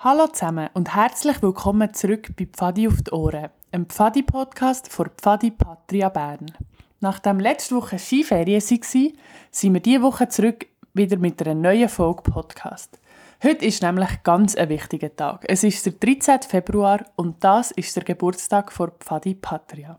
Hallo 0.00 0.28
zusammen 0.28 0.70
und 0.74 0.94
herzlich 0.94 1.42
willkommen 1.42 1.92
zurück 1.92 2.28
bei 2.38 2.46
Pfadi 2.46 2.86
auf 2.86 3.02
die 3.02 3.10
Ohren, 3.10 3.48
einem 3.72 3.86
Pfadi-Podcast 3.86 4.92
von 4.92 5.10
Pfadi 5.16 5.50
Patria 5.50 6.08
Bern. 6.08 6.46
Nachdem 7.00 7.40
letzte 7.40 7.74
Woche 7.74 7.98
Skiferien 7.98 8.62
waren, 8.62 9.12
sind 9.50 9.74
wir 9.74 9.80
diese 9.80 10.02
Woche 10.02 10.28
zurück 10.28 10.66
wieder 10.94 11.16
mit 11.16 11.42
einer 11.42 11.56
neuen 11.56 11.88
Folge 11.88 12.22
Podcast. 12.22 13.00
Heute 13.42 13.64
ist 13.64 13.82
nämlich 13.82 14.22
ganz 14.22 14.54
ein 14.54 14.68
wichtiger 14.68 15.16
Tag. 15.16 15.44
Es 15.48 15.64
ist 15.64 15.84
der 15.84 15.94
13. 15.94 16.42
Februar 16.42 17.04
und 17.16 17.42
das 17.42 17.72
ist 17.72 17.96
der 17.96 18.04
Geburtstag 18.04 18.70
von 18.70 18.92
Pfadi 19.00 19.34
Patria. 19.34 19.98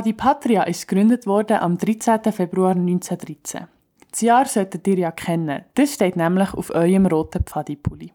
Pfadi 0.00 0.14
Patria 0.14 0.62
ist 0.62 0.88
gegründet 0.88 1.26
worden 1.26 1.58
am 1.58 1.76
13. 1.76 2.32
Februar 2.32 2.70
1913. 2.70 3.66
Das 4.10 4.22
Jahr 4.22 4.46
solltet 4.46 4.86
ihr 4.86 4.98
ja 4.98 5.10
kennen. 5.10 5.66
Das 5.74 5.92
steht 5.92 6.16
nämlich 6.16 6.54
auf 6.54 6.70
eurem 6.70 7.04
roten 7.04 7.44
Pfadi-Pulli. 7.44 8.10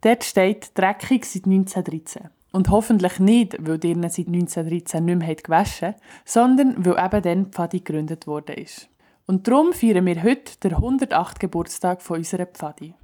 Dort 0.00 0.24
steht 0.24 0.70
«Dreckig 0.78 1.26
seit 1.26 1.44
1913». 1.44 2.30
Und 2.52 2.70
hoffentlich 2.70 3.20
nicht, 3.20 3.54
weil 3.60 3.84
ihr 3.84 3.96
ihn 3.96 4.08
seit 4.08 4.28
1913 4.28 5.04
nicht 5.04 5.18
mehr 5.18 5.34
gewaschen 5.34 5.94
sondern 6.24 6.86
weil 6.86 7.04
eben 7.04 7.22
dann 7.22 7.52
Pfadi 7.52 7.80
gegründet 7.80 8.26
worden 8.26 8.56
ist. 8.56 8.88
Und 9.26 9.46
darum 9.46 9.74
feiern 9.74 10.06
wir 10.06 10.22
heute 10.22 10.58
den 10.62 10.72
108. 10.72 11.38
Geburtstag 11.38 12.00
von 12.00 12.16
unserer 12.16 12.46
Pfadi. 12.46 12.94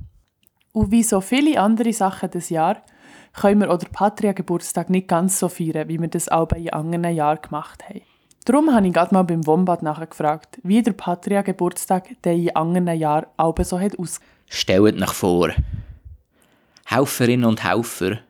Und 0.72 0.90
wie 0.90 1.02
so 1.02 1.20
viele 1.20 1.60
andere 1.60 1.92
Sachen 1.92 2.30
des 2.30 2.48
Jahr 2.48 2.82
können 3.34 3.60
wir 3.60 3.70
oder 3.70 3.86
Patria 3.92 4.32
Geburtstag 4.32 4.90
nicht 4.90 5.08
ganz 5.08 5.38
so 5.38 5.48
feiern, 5.48 5.88
wie 5.88 6.00
wir 6.00 6.08
das 6.08 6.28
auch 6.28 6.48
bei 6.48 6.72
anderen 6.72 7.14
Jahren 7.14 7.42
gemacht 7.42 7.84
haben. 7.88 8.00
Darum 8.46 8.72
habe 8.72 8.86
ich 8.86 8.92
gerade 8.92 9.12
mal 9.12 9.24
beim 9.24 9.44
Wombat 9.44 9.82
nachgefragt, 9.82 10.60
wie 10.62 10.80
der 10.80 10.92
Patria 10.92 11.42
Geburtstag 11.42 12.22
der 12.22 12.34
in 12.34 12.54
anderen 12.54 12.96
Jahren 12.96 13.26
auch 13.36 13.56
so 13.64 13.80
hat 13.80 13.98
aus. 13.98 14.20
Stellt 14.48 15.02
euch 15.02 15.12
vor. 15.12 15.50
Helferinnen 16.84 17.44
und 17.44 17.64
Helfer, 17.64 18.20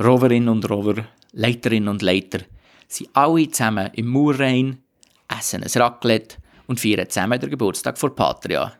Roverinnen 0.00 0.48
und 0.48 0.68
Rover, 0.68 1.04
Leiterinnen 1.30 1.88
und 1.88 2.02
Leiter 2.02 2.40
sind 2.88 3.08
alle 3.12 3.48
zusammen 3.48 3.88
im 3.92 4.08
Murrain, 4.08 4.82
essen 5.28 5.62
ein 5.62 5.80
Raclette 5.80 6.38
und 6.66 6.80
feiern 6.80 7.08
zusammen 7.08 7.38
den 7.38 7.50
Geburtstag 7.50 7.98
vor 7.98 8.16
Patria. 8.16 8.72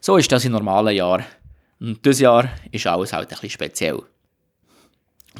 So 0.00 0.16
ist 0.16 0.30
das 0.30 0.44
in 0.44 0.52
normalen 0.52 0.94
Jahren. 0.94 1.24
Und 1.80 2.06
dieses 2.06 2.20
Jahr 2.20 2.48
ist 2.70 2.86
alles 2.86 3.12
halt 3.12 3.26
ein 3.26 3.30
bisschen 3.30 3.50
speziell. 3.50 4.00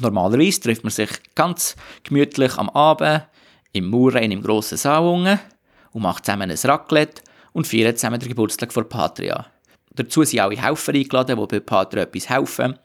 Normalerweise 0.01 0.59
trifft 0.59 0.83
man 0.83 0.91
sich 0.91 1.11
ganz 1.33 1.77
gemütlich 2.03 2.57
am 2.57 2.69
Abend 2.71 3.23
im 3.73 3.89
Murrain 3.89 4.31
im 4.31 4.41
grossen 4.41 4.77
Saal 4.77 5.39
und 5.91 6.01
macht 6.01 6.25
zusammen 6.25 6.49
ein 6.49 6.57
Raclette 6.57 7.21
und 7.51 7.67
feiert 7.67 7.99
zusammen 7.99 8.19
den 8.19 8.29
Geburtstag 8.29 8.71
von 8.71 8.87
Patria. 8.87 9.47
Dazu 9.95 10.23
sind 10.23 10.39
alle 10.39 10.59
Helfer 10.59 10.93
eingeladen, 10.93 11.39
die 11.39 11.45
bei 11.45 11.59
Patria 11.59 12.03
etwas 12.03 12.29
helfen. 12.29 12.79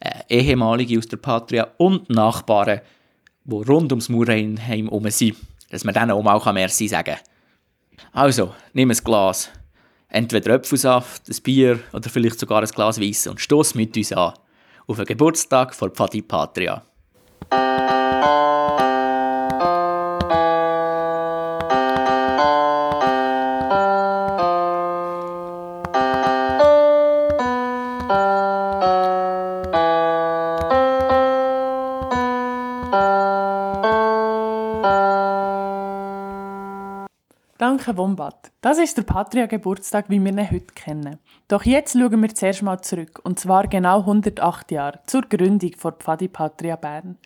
Äh, 0.00 0.20
Ehemalige 0.28 0.98
aus 0.98 1.08
der 1.08 1.16
Patria 1.16 1.68
und 1.78 2.08
Nachbarn, 2.10 2.80
die 3.44 3.56
rund 3.56 3.92
ums 3.92 4.08
Murrain 4.08 4.56
herum 4.56 5.08
sind. 5.10 5.36
Dass 5.70 5.84
man 5.84 5.94
denen 5.94 6.12
auch 6.12 6.22
mal 6.22 6.52
Merci 6.52 6.86
sagen 6.88 7.16
kann. 7.16 8.04
Also, 8.12 8.54
nimm 8.72 8.90
ein 8.90 8.96
Glas. 8.96 9.50
Entweder 10.08 10.54
Apfelsaft, 10.54 11.28
ein 11.28 11.42
Bier 11.42 11.80
oder 11.92 12.08
vielleicht 12.08 12.38
sogar 12.38 12.62
ein 12.62 12.68
Glas 12.68 13.00
Weiss 13.00 13.26
und 13.26 13.40
stoß 13.40 13.74
mit 13.74 13.96
uns 13.96 14.12
an 14.12 14.34
auf 14.86 14.96
den 14.96 15.06
Geburtstag 15.06 15.74
von 15.74 15.90
Pfadi 15.90 16.22
Patria. 16.22 16.82
Danke, 37.56 37.96
Wombat. 37.96 38.50
Das 38.60 38.78
ist 38.78 38.96
der 38.96 39.04
Patria-Geburtstag, 39.04 40.06
wie 40.08 40.18
wir 40.18 40.32
ihn 40.32 40.50
heute 40.50 40.74
kennen. 40.74 41.18
Doch 41.46 41.64
jetzt 41.64 41.92
schauen 41.92 42.20
wir 42.20 42.34
zuerst 42.34 42.62
mal 42.62 42.80
zurück, 42.82 43.20
und 43.22 43.38
zwar 43.38 43.68
genau 43.68 44.00
108 44.00 44.72
Jahre, 44.72 44.98
zur 45.06 45.22
Gründung 45.22 45.70
von 45.76 45.92
Pfadi 45.92 46.26
Patria 46.26 46.74
Bern. 46.74 47.16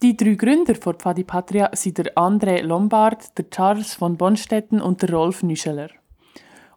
Die 0.00 0.16
drei 0.16 0.32
Gründer 0.32 0.74
von 0.76 0.94
Pfadi 0.94 1.24
Patria 1.24 1.68
sind 1.74 1.98
der 1.98 2.14
André 2.14 2.62
Lombard, 2.62 3.36
der 3.36 3.50
Charles 3.50 3.92
von 3.92 4.16
Bonstetten 4.16 4.80
und 4.80 5.02
der 5.02 5.12
Rolf 5.12 5.42
Nüscheler. 5.42 5.90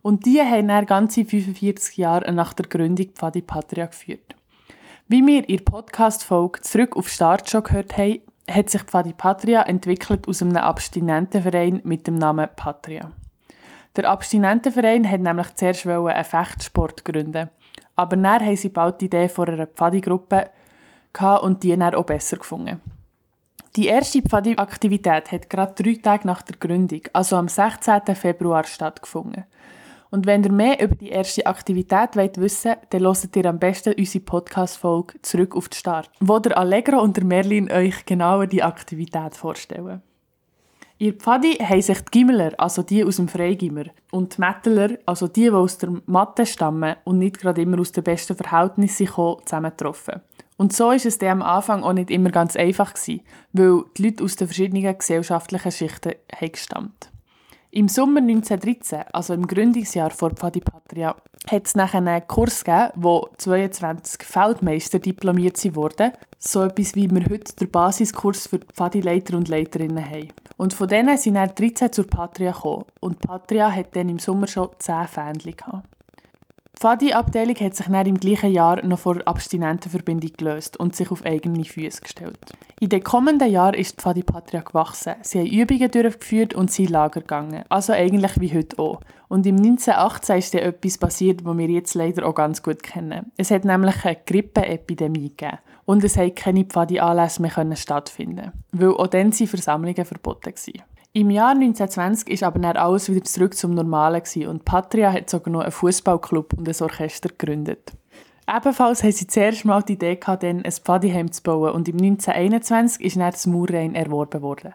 Und 0.01 0.25
die 0.25 0.41
haben 0.41 0.67
dann 0.67 0.85
ganze 0.85 1.23
45 1.23 1.95
Jahre 1.95 2.33
nach 2.33 2.51
der 2.51 2.67
Gründung 2.67 3.11
Pfadi 3.13 3.41
Patria 3.41 3.85
geführt. 3.85 4.35
Wie 5.07 5.25
wir 5.25 5.43
der 5.43 5.59
Podcast-Folge 5.59 6.59
«Zurück 6.59 6.97
auf 6.97 7.07
Start» 7.07 7.49
schon 7.49 7.63
gehört 7.63 7.97
haben, 7.97 8.19
hat 8.49 8.69
sich 8.69 8.83
Pfadi 8.83 9.13
Patria 9.13 9.63
entwickelt 9.63 10.27
aus 10.27 10.41
einem 10.41 10.57
Abstinentenverein 10.57 11.81
mit 11.83 12.07
dem 12.07 12.15
Namen 12.15 12.49
Patria. 12.55 13.11
Der 13.95 14.09
Abstinentenverein 14.09 15.09
hat 15.09 15.21
nämlich 15.21 15.53
zuerst 15.55 15.85
einen 15.85 16.23
Fechtsport 16.23 17.05
gründen, 17.05 17.49
aber 17.95 18.17
dann 18.17 18.45
haben 18.45 18.55
sie 18.55 18.69
bald 18.69 19.01
die 19.01 19.05
Idee 19.05 19.29
von 19.29 19.47
einer 19.47 19.67
Pfadi-Gruppe 19.67 20.49
und 21.41 21.61
die 21.63 21.77
dann 21.77 21.93
auch 21.93 22.05
besser 22.05 22.37
gefunden. 22.37 22.81
Die 23.75 23.87
erste 23.87 24.21
Pfadi-Aktivität 24.21 25.31
hat 25.31 25.49
gerade 25.49 25.73
drei 25.81 25.95
Tage 25.95 26.27
nach 26.27 26.41
der 26.41 26.57
Gründung, 26.57 27.01
also 27.11 27.37
am 27.37 27.47
16. 27.47 28.15
Februar, 28.15 28.65
stattgefunden. 28.65 29.45
Und 30.13 30.27
wenn 30.27 30.43
ihr 30.43 30.51
mehr 30.51 30.79
über 30.79 30.93
die 30.93 31.09
erste 31.09 31.47
Aktivität 31.47 32.15
wollt 32.15 32.39
wissen 32.39 32.75
dann 32.91 33.01
hört 33.01 33.35
ihr 33.35 33.45
am 33.47 33.57
besten 33.57 33.95
unsere 33.97 34.23
Podcast-Folge 34.23 35.19
«Zurück 35.23 35.55
auf 35.55 35.69
den 35.69 35.73
Start», 35.73 36.11
wo 36.19 36.37
der 36.37 36.55
Allegra 36.55 36.99
und 36.99 37.17
der 37.17 37.23
Merlin 37.23 37.71
euch 37.71 38.05
genauer 38.05 38.45
die 38.45 38.61
Aktivität 38.61 39.35
vorstellen. 39.35 40.03
Ihr 40.99 41.13
Pfadi 41.13 41.55
haben 41.55 41.81
sich 41.81 41.99
die 42.01 42.11
Gimmeler, 42.11 42.51
also 42.59 42.83
die 42.83 43.03
aus 43.03 43.15
dem 43.15 43.27
Freigimmer, 43.27 43.85
und 44.11 44.37
die 44.37 44.41
Metteler, 44.41 44.99
also 45.07 45.27
die, 45.27 45.45
die 45.45 45.49
aus 45.49 45.79
der 45.79 45.89
Mathe 46.05 46.45
stammen 46.45 46.95
und 47.05 47.17
nicht 47.17 47.39
gerade 47.39 47.63
immer 47.63 47.79
aus 47.79 47.91
den 47.91 48.03
besten 48.03 48.37
Verhältnissen 48.37 49.07
kommen, 49.07 49.41
zusammengetroffen. 49.45 50.21
Und 50.57 50.73
so 50.73 50.91
ist 50.91 51.07
es 51.07 51.19
am 51.23 51.41
Anfang 51.41 51.81
auch 51.81 51.93
nicht 51.93 52.11
immer 52.11 52.29
ganz 52.29 52.55
einfach 52.55 52.93
gewesen, 52.93 53.21
weil 53.53 53.81
die 53.97 54.03
Leute 54.03 54.23
aus 54.25 54.35
den 54.35 54.47
verschiedenen 54.47 54.95
gesellschaftlichen 54.95 55.71
Schichten 55.71 56.13
haben 56.39 56.51
gestammt. 56.51 57.12
Im 57.75 57.87
Sommer 57.87 58.19
1913, 58.19 59.05
also 59.13 59.33
im 59.33 59.47
Gründungsjahr 59.47 60.11
von 60.11 60.35
Pfadi 60.35 60.59
Patria, 60.59 61.15
hat 61.49 61.65
es 61.65 61.73
nachher 61.73 62.05
einen 62.05 62.27
Kurs 62.27 62.63
gegeben, 62.63 62.91
wo 62.93 63.27
22 63.39 64.21
Feldmeister 64.21 64.99
diplomiert 64.99 65.57
wurden. 65.75 66.11
So 66.37 66.61
etwas 66.61 66.93
wie 66.93 67.09
wir 67.09 67.25
heute 67.25 67.55
der 67.55 67.65
Basiskurs 67.65 68.45
für 68.45 68.59
Pfadi-Leiter 68.59 69.35
und 69.35 69.47
Leiterinnen 69.47 70.07
haben. 70.07 70.27
Und 70.55 70.75
von 70.75 70.87
denen 70.87 71.17
sind 71.17 71.33
dann 71.33 71.55
13 71.55 71.91
zur 71.91 72.05
Patria 72.05 72.51
gekommen. 72.51 72.85
Und 72.99 73.17
Patria 73.21 73.71
hat 73.71 73.95
dann 73.95 74.07
im 74.07 74.19
Sommer 74.19 74.45
schon 74.45 74.69
10 74.77 75.07
Fähnchen 75.07 75.55
gehabt. 75.55 75.87
Die 76.83 76.87
Fadi-Abteilung 76.89 77.55
hat 77.55 77.75
sich 77.77 77.85
dann 77.85 78.05
im 78.05 78.19
gleichen 78.19 78.51
Jahr 78.51 78.85
noch 78.85 78.99
vor 78.99 79.15
Abstinentenverbindung 79.23 80.31
gelöst 80.35 80.75
und 80.75 80.93
sich 80.93 81.11
auf 81.11 81.23
eigene 81.23 81.63
Füße 81.63 82.01
gestellt. 82.01 82.37
In 82.81 82.89
den 82.89 83.01
kommenden 83.01 83.49
Jahren 83.49 83.75
ist 83.75 83.99
die 83.99 84.01
Fadi 84.01 84.21
Patria 84.21 84.59
gewachsen. 84.59 85.15
Sie 85.21 85.39
haben 85.39 85.47
Übungen 85.47 85.89
durchgeführt 85.89 86.53
und 86.53 86.73
sind 86.73 86.89
Lager 86.89 87.21
gegangen. 87.21 87.63
Also 87.69 87.93
eigentlich 87.93 88.37
wie 88.41 88.53
heute 88.53 88.79
auch. 88.79 88.99
Und 89.29 89.45
im 89.45 89.55
1918 89.55 90.37
ist 90.37 90.53
dann 90.55 90.61
etwas 90.63 90.97
passiert, 90.97 91.45
was 91.45 91.57
wir 91.57 91.69
jetzt 91.69 91.93
leider 91.93 92.27
auch 92.27 92.35
ganz 92.35 92.61
gut 92.61 92.83
kennen. 92.83 93.31
Es 93.37 93.49
hat 93.49 93.63
nämlich 93.63 94.03
eine 94.03 94.17
Grippeepidemie 94.25 95.29
gegeben. 95.29 95.59
Und 95.85 96.03
es 96.03 96.15
konnten 96.15 96.35
keine 96.35 96.65
Pfadi-Anlässe 96.65 97.41
mehr 97.41 97.75
stattfinden, 97.77 98.51
weil 98.73 98.89
auch 98.89 99.07
dann 99.07 99.31
sind 99.31 99.47
Versammlungen 99.47 100.03
verboten 100.03 100.53
waren. 100.53 100.83
Im 101.15 101.29
Jahr 101.29 101.51
1920 101.51 102.27
ist 102.27 102.41
aber 102.41 102.57
dann 102.57 102.75
alles 102.75 103.07
wieder 103.07 103.23
zurück 103.23 103.55
zum 103.55 103.75
Normalen 103.75 104.23
und 104.47 104.65
Patria 104.65 105.13
hat 105.13 105.29
sogar 105.29 105.53
noch 105.53 105.61
einen 105.61 105.71
Fußballclub 105.71 106.53
und 106.53 106.67
ein 106.67 106.81
Orchester 106.81 107.29
gegründet. 107.29 107.91
Ebenfalls 108.49 109.03
haben 109.03 109.11
sie 109.11 109.27
zuerst 109.27 109.63
mal 109.63 109.83
die 109.83 109.93
Idee 109.93 110.15
gehabt, 110.15 110.43
ein 110.43 110.63
Pfadiheim 110.63 111.31
zu 111.31 111.43
bauen 111.43 111.71
und 111.71 111.87
im 111.87 111.97
1921 111.97 113.05
ist 113.05 113.15
dann 113.15 113.29
das 113.29 113.45
Murrain 113.45 113.93
erworben 113.93 114.41
worden. 114.41 114.73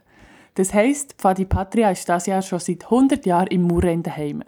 Das 0.55 0.73
heisst, 0.73 1.15
Pfadi 1.15 1.45
Patria 1.45 1.91
ist 1.91 2.09
das 2.09 2.27
Jahr 2.27 2.43
schon 2.43 2.61
seit 2.61 2.85
100 2.85 3.27
Jahren 3.27 3.49
im 3.49 3.63
Murrain 3.63 4.05
daheim. 4.05 4.45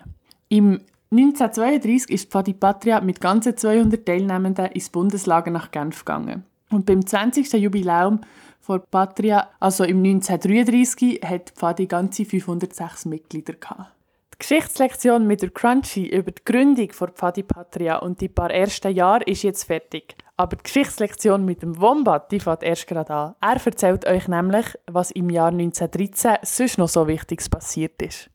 Im 0.48 0.80
1932 1.10 2.08
ist 2.08 2.30
Pfadi 2.30 2.54
Patria 2.54 3.00
mit 3.00 3.20
ganzen 3.20 3.56
200 3.56 4.06
Teilnehmenden 4.06 4.66
ins 4.66 4.90
Bundeslager 4.90 5.50
nach 5.50 5.72
Genf 5.72 6.04
gegangen. 6.04 6.44
Und 6.70 6.86
beim 6.86 7.04
20. 7.04 7.52
Jubiläum 7.54 8.20
von 8.60 8.80
Patria, 8.90 9.50
also 9.58 9.84
im 9.84 9.98
1933, 9.98 11.20
hat 11.24 11.50
Pfadi 11.50 11.86
ganze 11.86 12.24
506 12.24 13.06
Mitglieder 13.06 13.54
gehabt. 13.54 13.92
Die 14.34 14.38
Geschichtslektion 14.38 15.26
mit 15.26 15.42
der 15.42 15.50
Crunchy 15.50 16.06
über 16.06 16.30
die 16.30 16.42
Gründung 16.44 16.92
von 16.92 17.10
Pfadi 17.10 17.42
Patria 17.42 17.96
und 17.96 18.20
die 18.20 18.28
paar 18.28 18.50
ersten 18.50 18.94
Jahre 18.94 19.24
ist 19.24 19.42
jetzt 19.42 19.64
fertig. 19.64 20.16
Aber 20.36 20.56
die 20.56 20.62
Geschichtslektion 20.62 21.44
mit 21.44 21.62
dem 21.62 21.78
Wombat, 21.80 22.32
die 22.32 22.40
fängt 22.40 22.62
erst 22.62 22.86
gerade 22.86 23.12
an. 23.12 23.34
Er 23.42 23.60
erzählt 23.62 24.06
euch 24.06 24.28
nämlich, 24.28 24.66
was 24.86 25.10
im 25.10 25.28
Jahr 25.28 25.48
1913 25.48 26.36
sonst 26.42 26.78
noch 26.78 26.88
so 26.88 27.06
Wichtiges 27.06 27.50
passiert 27.50 28.00
ist. 28.00 28.30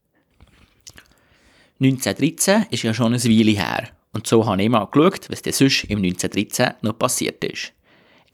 1913 1.79 2.67
ist 2.69 2.83
ja 2.83 2.93
schon 2.93 3.13
eine 3.13 3.23
Weile 3.23 3.51
her. 3.51 3.89
Und 4.13 4.27
so 4.27 4.45
habe 4.45 4.61
ich 4.61 4.69
mal 4.69 4.85
geschaut, 4.85 5.29
was 5.29 5.41
denn 5.41 5.53
sonst 5.53 5.85
im 5.85 5.97
1913 5.97 6.75
noch 6.81 6.97
passiert 6.97 7.43
ist. 7.43 7.74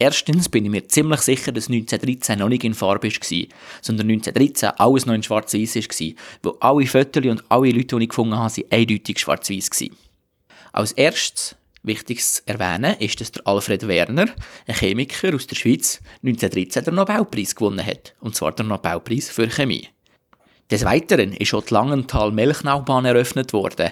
Erstens 0.01 0.49
bin 0.49 0.65
ich 0.65 0.71
mir 0.71 0.87
ziemlich 0.87 1.21
sicher, 1.21 1.51
dass 1.51 1.69
1913 1.69 2.39
noch 2.39 2.49
nicht 2.49 2.63
in 2.63 2.73
Farbe 2.73 3.07
war, 3.07 3.47
sondern 3.81 4.09
1913 4.09 4.69
alles 4.79 5.05
noch 5.05 5.13
in 5.13 5.21
schwarz-weiß 5.21 5.75
war, 5.75 6.15
weil 6.41 6.53
alle 6.59 6.87
Fotos 6.87 7.23
und 7.23 7.43
alle 7.49 7.69
Leute, 7.69 7.97
die 7.97 8.03
ich 8.05 8.09
gefunden 8.09 8.35
habe, 8.35 8.51
waren 8.51 8.65
eindeutig 8.71 9.19
schwarz-weiß. 9.19 9.91
Als 10.73 10.93
erstes 10.93 11.55
wichtig 11.83 12.25
zu 12.25 12.41
erwähnen 12.47 12.95
ist, 12.97 13.21
dass 13.21 13.31
der 13.31 13.45
Alfred 13.45 13.87
Werner, 13.87 14.25
ein 14.65 14.73
Chemiker 14.73 15.35
aus 15.35 15.45
der 15.45 15.55
Schweiz, 15.55 16.01
1913 16.23 16.83
den 16.83 16.95
Nobelpreis 16.95 17.55
gewonnen 17.55 17.85
hat, 17.85 18.15
und 18.21 18.35
zwar 18.35 18.53
den 18.53 18.69
Nobelpreis 18.69 19.29
für 19.29 19.49
Chemie. 19.49 19.87
Des 20.71 20.83
Weiteren 20.83 21.33
ist 21.33 21.53
auch 21.53 21.63
die 21.63 21.75
Langenthal-Melchnaubahn 21.75 23.05
eröffnet 23.05 23.53
worden. 23.53 23.91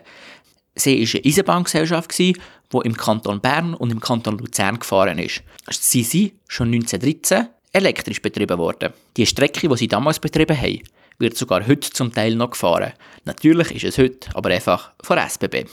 Sie 0.79 1.01
war 1.01 1.15
eine 1.15 1.25
Eisenbahngesellschaft, 1.25 2.17
die 2.17 2.35
im 2.83 2.95
Kanton 2.95 3.41
Bern 3.41 3.73
und 3.73 3.91
im 3.91 3.99
Kanton 3.99 4.37
Luzern 4.37 4.79
gefahren 4.79 5.19
ist. 5.19 5.43
Sie 5.69 6.03
sind 6.03 6.33
schon 6.47 6.67
1913 6.73 7.47
elektrisch 7.73 8.21
betrieben 8.21 8.57
worden. 8.57 8.93
Die 9.17 9.25
Strecke, 9.25 9.67
die 9.67 9.77
sie 9.77 9.87
damals 9.87 10.19
betrieben 10.19 10.59
haben, 10.59 10.81
wird 11.19 11.37
sogar 11.37 11.67
heute 11.67 11.89
zum 11.89 12.13
Teil 12.13 12.35
noch 12.35 12.51
gefahren. 12.51 12.93
Natürlich 13.25 13.71
ist 13.71 13.83
es 13.83 13.97
heute 13.97 14.29
aber 14.33 14.49
einfach 14.49 14.91
von 15.03 15.17
SBB. 15.17 15.65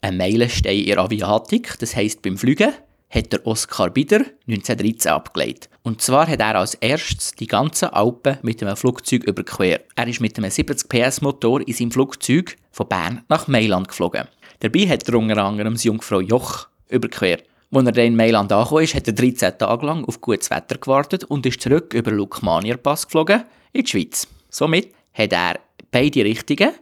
Ein 0.00 0.16
Meilenstein 0.16 0.78
in 0.78 0.86
der 0.86 0.98
Aviatik, 0.98 1.78
das 1.78 1.94
heisst 1.94 2.22
beim 2.22 2.38
Fliegen, 2.38 2.72
hat 3.12 3.32
der 3.32 3.46
Oskar 3.46 3.90
Bieder 3.90 4.24
1913 4.48 5.12
abgelegt. 5.12 5.68
Und 5.82 6.00
zwar 6.00 6.26
hat 6.26 6.40
er 6.40 6.56
als 6.56 6.74
erstes 6.74 7.32
die 7.32 7.46
ganzen 7.46 7.90
Alpen 7.90 8.38
mit 8.42 8.62
einem 8.62 8.76
Flugzeug 8.76 9.24
überquert. 9.24 9.84
Er 9.94 10.08
ist 10.08 10.20
mit 10.20 10.38
einem 10.38 10.50
70 10.50 10.88
PS 10.88 11.20
Motor 11.20 11.60
in 11.66 11.74
seinem 11.74 11.90
Flugzeug 11.90 12.56
von 12.70 12.88
Bern 12.88 13.22
nach 13.28 13.48
Mailand 13.48 13.88
geflogen. 13.88 14.28
Dabei 14.60 14.88
hat 14.88 15.08
er 15.08 15.14
unter 15.14 15.44
anderem 15.44 15.74
das 15.74 15.84
Jungfrau 15.84 16.20
Joch 16.20 16.68
überquert. 16.88 17.44
Als 17.70 17.86
er 17.86 17.92
dann 17.92 18.04
in 18.04 18.16
Mailand 18.16 18.52
angekommen 18.52 18.84
ist, 18.84 18.94
hat 18.94 19.06
er 19.06 19.14
13 19.14 19.58
Tage 19.58 19.86
lang 19.86 20.04
auf 20.04 20.20
gutes 20.20 20.50
Wetter 20.50 20.78
gewartet 20.78 21.24
und 21.24 21.44
ist 21.46 21.60
zurück 21.60 21.94
über 21.94 22.10
Lukmanier 22.10 22.76
Pass 22.76 23.06
geflogen 23.06 23.44
in 23.72 23.84
die 23.84 23.90
Schweiz. 23.90 24.28
Somit 24.50 24.92
hat 25.14 25.32
er 25.32 25.58
beide 25.90 26.24
Richtungen, 26.24 26.72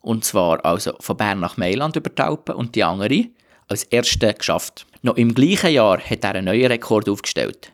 und 0.00 0.24
zwar 0.24 0.64
also 0.64 0.94
von 0.98 1.16
Bern 1.16 1.40
nach 1.40 1.56
Mailand 1.56 1.96
über 1.96 2.10
die 2.10 2.22
Alpen 2.22 2.56
und 2.56 2.74
die 2.74 2.82
andere, 2.82 3.26
als 3.72 3.84
erste 3.84 4.32
geschafft. 4.32 4.86
Noch 5.02 5.16
im 5.16 5.34
gleichen 5.34 5.72
Jahr 5.72 5.98
hat 5.98 6.24
er 6.24 6.36
einen 6.36 6.44
neuen 6.44 6.66
Rekord 6.66 7.08
aufgestellt. 7.08 7.72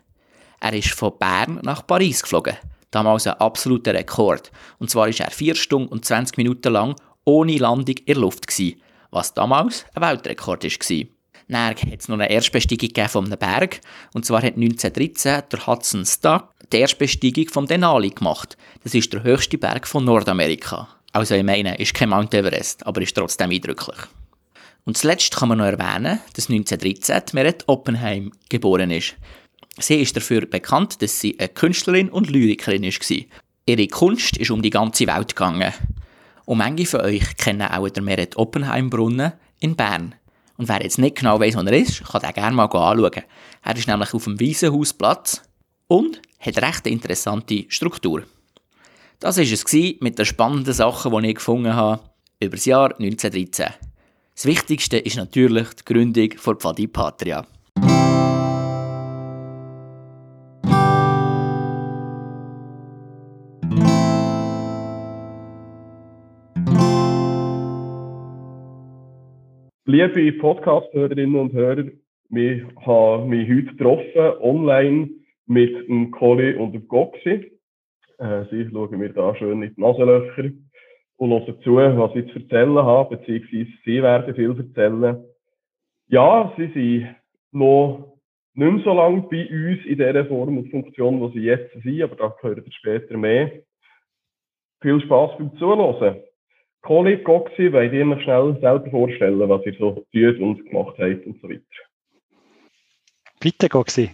Er 0.59 0.73
ist 0.73 0.89
von 0.91 1.13
Bern 1.19 1.59
nach 1.61 1.85
Paris 1.85 2.21
geflogen. 2.21 2.55
Damals 2.91 3.27
ein 3.27 3.33
absoluter 3.33 3.93
Rekord. 3.93 4.51
Und 4.79 4.89
zwar 4.89 5.07
ist 5.07 5.19
er 5.19 5.29
4 5.29 5.55
Stunden 5.55 5.89
und 5.89 6.05
20 6.05 6.37
Minuten 6.37 6.73
lang 6.73 6.95
ohne 7.23 7.57
Landung 7.57 7.97
in 7.97 8.05
der 8.05 8.15
Luft 8.15 8.47
gewesen, 8.47 8.81
was 9.11 9.33
damals 9.33 9.85
ein 9.93 10.01
Weltrekord 10.01 10.63
war. 10.63 11.05
Dann 11.47 11.69
hat 11.69 11.99
es 11.99 12.07
noch 12.07 12.15
eine 12.15 12.29
Erstbesteigung 12.29 13.07
von 13.07 13.25
einem 13.25 13.37
Berg. 13.37 13.81
Und 14.13 14.25
zwar 14.25 14.41
hat 14.41 14.55
1913 14.55 15.43
der 15.51 15.67
Hudson 15.67 16.05
Stuck 16.05 16.53
die 16.71 16.77
Erstbesteigung 16.77 17.49
vom 17.49 17.67
Denali 17.67 18.09
gemacht. 18.09 18.57
Das 18.83 18.93
ist 18.93 19.11
der 19.13 19.23
höchste 19.23 19.57
Berg 19.57 19.87
von 19.87 20.05
Nordamerika. 20.05 20.87
Also 21.11 21.35
ich 21.35 21.43
meine, 21.43 21.75
ist 21.77 21.93
kein 21.93 22.09
Mount 22.09 22.33
Everest, 22.33 22.85
aber 22.85 23.01
ist 23.01 23.15
trotzdem 23.15 23.49
eindrücklich. 23.49 23.97
Und 24.89 24.97
zuletzt 24.97 25.35
kann 25.35 25.49
man 25.49 25.59
noch 25.59 25.65
erwähnen, 25.65 26.17
dass 26.33 26.49
1913 26.49 27.21
Meret 27.33 27.63
Oppenheim 27.67 28.31
geboren 28.49 28.89
ist. 28.89 29.13
Sie 29.77 30.01
ist 30.01 30.15
dafür 30.15 30.47
bekannt, 30.47 31.03
dass 31.03 31.19
sie 31.19 31.39
eine 31.39 31.49
Künstlerin 31.49 32.09
und 32.09 32.31
Lyrikerin 32.31 32.81
war. 32.81 33.25
Ihre 33.67 33.87
Kunst 33.87 34.37
ist 34.37 34.49
um 34.49 34.63
die 34.63 34.71
ganze 34.71 35.05
Welt 35.05 35.35
gegangen. 35.35 35.71
Und 36.45 36.57
manche 36.57 36.87
von 36.87 37.01
euch 37.01 37.37
kennen 37.37 37.67
auch 37.67 37.87
den 37.87 38.03
Meret 38.03 38.35
Oppenheim 38.37 38.89
Brunnen 38.89 39.33
in 39.59 39.75
Bern. 39.75 40.15
Und 40.57 40.69
wer 40.69 40.81
jetzt 40.81 40.97
nicht 40.97 41.17
genau 41.17 41.39
weiss, 41.39 41.55
wo 41.55 41.61
er 41.61 41.71
ist, 41.73 42.03
kann 42.05 42.21
den 42.21 42.33
gerne 42.33 42.55
mal 42.55 42.63
anschauen. 42.63 43.23
Er 43.63 43.77
ist 43.77 43.87
nämlich 43.87 44.11
auf 44.15 44.23
dem 44.23 44.39
Wiesenhausplatz 44.39 45.43
und 45.87 46.19
hat 46.39 46.57
eine 46.57 46.67
recht 46.67 46.87
interessante 46.87 47.65
Struktur. 47.67 48.23
Das 49.19 49.37
war 49.37 49.43
es 49.43 49.71
mit 49.99 50.17
den 50.17 50.25
spannenden 50.25 50.73
Sachen, 50.73 51.11
die 51.21 51.29
ich 51.29 51.35
gefunden 51.35 51.75
habe 51.75 52.01
über 52.39 52.55
das 52.55 52.65
Jahr 52.65 52.85
1913. 52.99 53.67
Das 54.41 54.45
Wichtigste 54.45 54.97
ist 54.97 55.17
natürlich 55.17 55.67
die 55.73 55.83
Gründung 55.83 56.31
von 56.37 56.55
Pfadi 56.55 56.87
Patria. 56.87 57.45
Liebe 69.83 70.31
Podcast-Hörerinnen 70.39 71.35
und 71.35 71.51
Hörer, 71.51 71.89
wir 72.29 72.69
haben 72.85 73.27
mich 73.27 73.49
heute 73.49 73.75
getroffen, 73.75 74.41
online 74.41 75.09
mit 75.47 75.75
dem 75.89 76.11
Colli 76.11 76.55
und 76.55 76.71
dem 76.71 76.87
Goxi. 76.87 77.51
Äh, 78.19 78.45
sie 78.49 78.69
schauen 78.71 78.99
mir 78.99 79.09
da 79.09 79.35
schön 79.35 79.63
in 79.63 79.75
die 79.75 79.81
Nasenlöcher 79.81 80.49
und 81.19 81.31
hören 81.31 81.61
zu, 81.61 81.75
was 81.75 82.15
ich 82.15 82.31
zu 82.31 82.39
erzählen 82.39 82.77
habe, 82.77 83.17
beziehungsweise 83.17 83.71
sie 83.83 84.01
werden 84.01 84.35
viel 84.35 84.57
erzählen. 84.57 85.23
Ja, 86.07 86.53
sie 86.57 86.67
sind 86.73 87.15
noch 87.51 88.17
nicht 88.53 88.71
mehr 88.71 88.83
so 88.83 88.93
lange 88.93 89.21
bei 89.23 89.47
uns 89.49 89.85
in 89.85 89.97
dieser 89.97 90.25
Form 90.25 90.57
und 90.57 90.71
Funktion, 90.71 91.19
wo 91.19 91.29
sie 91.29 91.41
jetzt 91.41 91.73
sind, 91.83 92.01
aber 92.01 92.15
da 92.15 92.33
gehört 92.41 92.65
ihr 92.65 92.71
später 92.71 93.17
mehr. 93.17 93.51
Viel 94.81 95.01
Spaß 95.01 95.37
beim 95.37 95.55
Zuhören. 95.57 96.21
Colli, 96.81 97.17
Goxi, 97.17 97.71
wollt 97.73 97.91
ihr 97.91 98.07
euch 98.07 98.23
schnell 98.23 98.57
selber 98.61 98.89
vorstellen, 98.89 99.49
was 99.49 99.65
ihr 99.65 99.75
so 99.77 100.05
tut 100.13 100.39
und 100.39 100.65
gemacht 100.65 100.95
habt 100.97 101.25
und 101.25 101.41
so 101.41 101.49
weiter. 101.49 101.61
Bitte, 103.41 103.67
Goxi. 103.67 104.09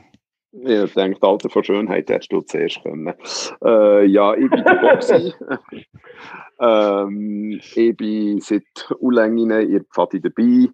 Ich 0.62 0.94
denke, 0.94 1.19
das 1.19 1.30
Alter 1.30 1.50
von 1.50 1.63
Schönheit 1.63 2.10
hättest 2.10 2.31
du 2.31 2.42
zuerst 2.42 2.81
können. 2.81 3.13
Äh, 3.63 4.06
ja, 4.06 4.34
ich 4.36 4.50
bin 4.50 4.63
Boxi. 4.63 5.34
ähm, 6.60 7.60
ich 7.75 7.98
bin 7.98 8.40
seit 8.40 8.92
Unlängen 9.00 9.52
in 9.52 9.71
der 9.71 9.83
Pfadi 9.83 10.21
dabei 10.21 10.69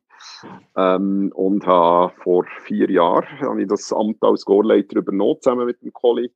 ähm, 0.77 1.31
und 1.33 1.65
habe 1.65 2.13
vor 2.21 2.45
vier 2.65 2.91
Jahren 2.91 3.39
habe 3.41 3.61
ich 3.63 3.67
das 3.67 3.91
Amt 3.91 4.17
als 4.21 4.45
Gorleiter 4.45 4.97
übernommen, 4.97 5.41
zusammen 5.41 5.65
mit 5.65 5.81
dem 5.81 5.91
Colli. 5.93 6.31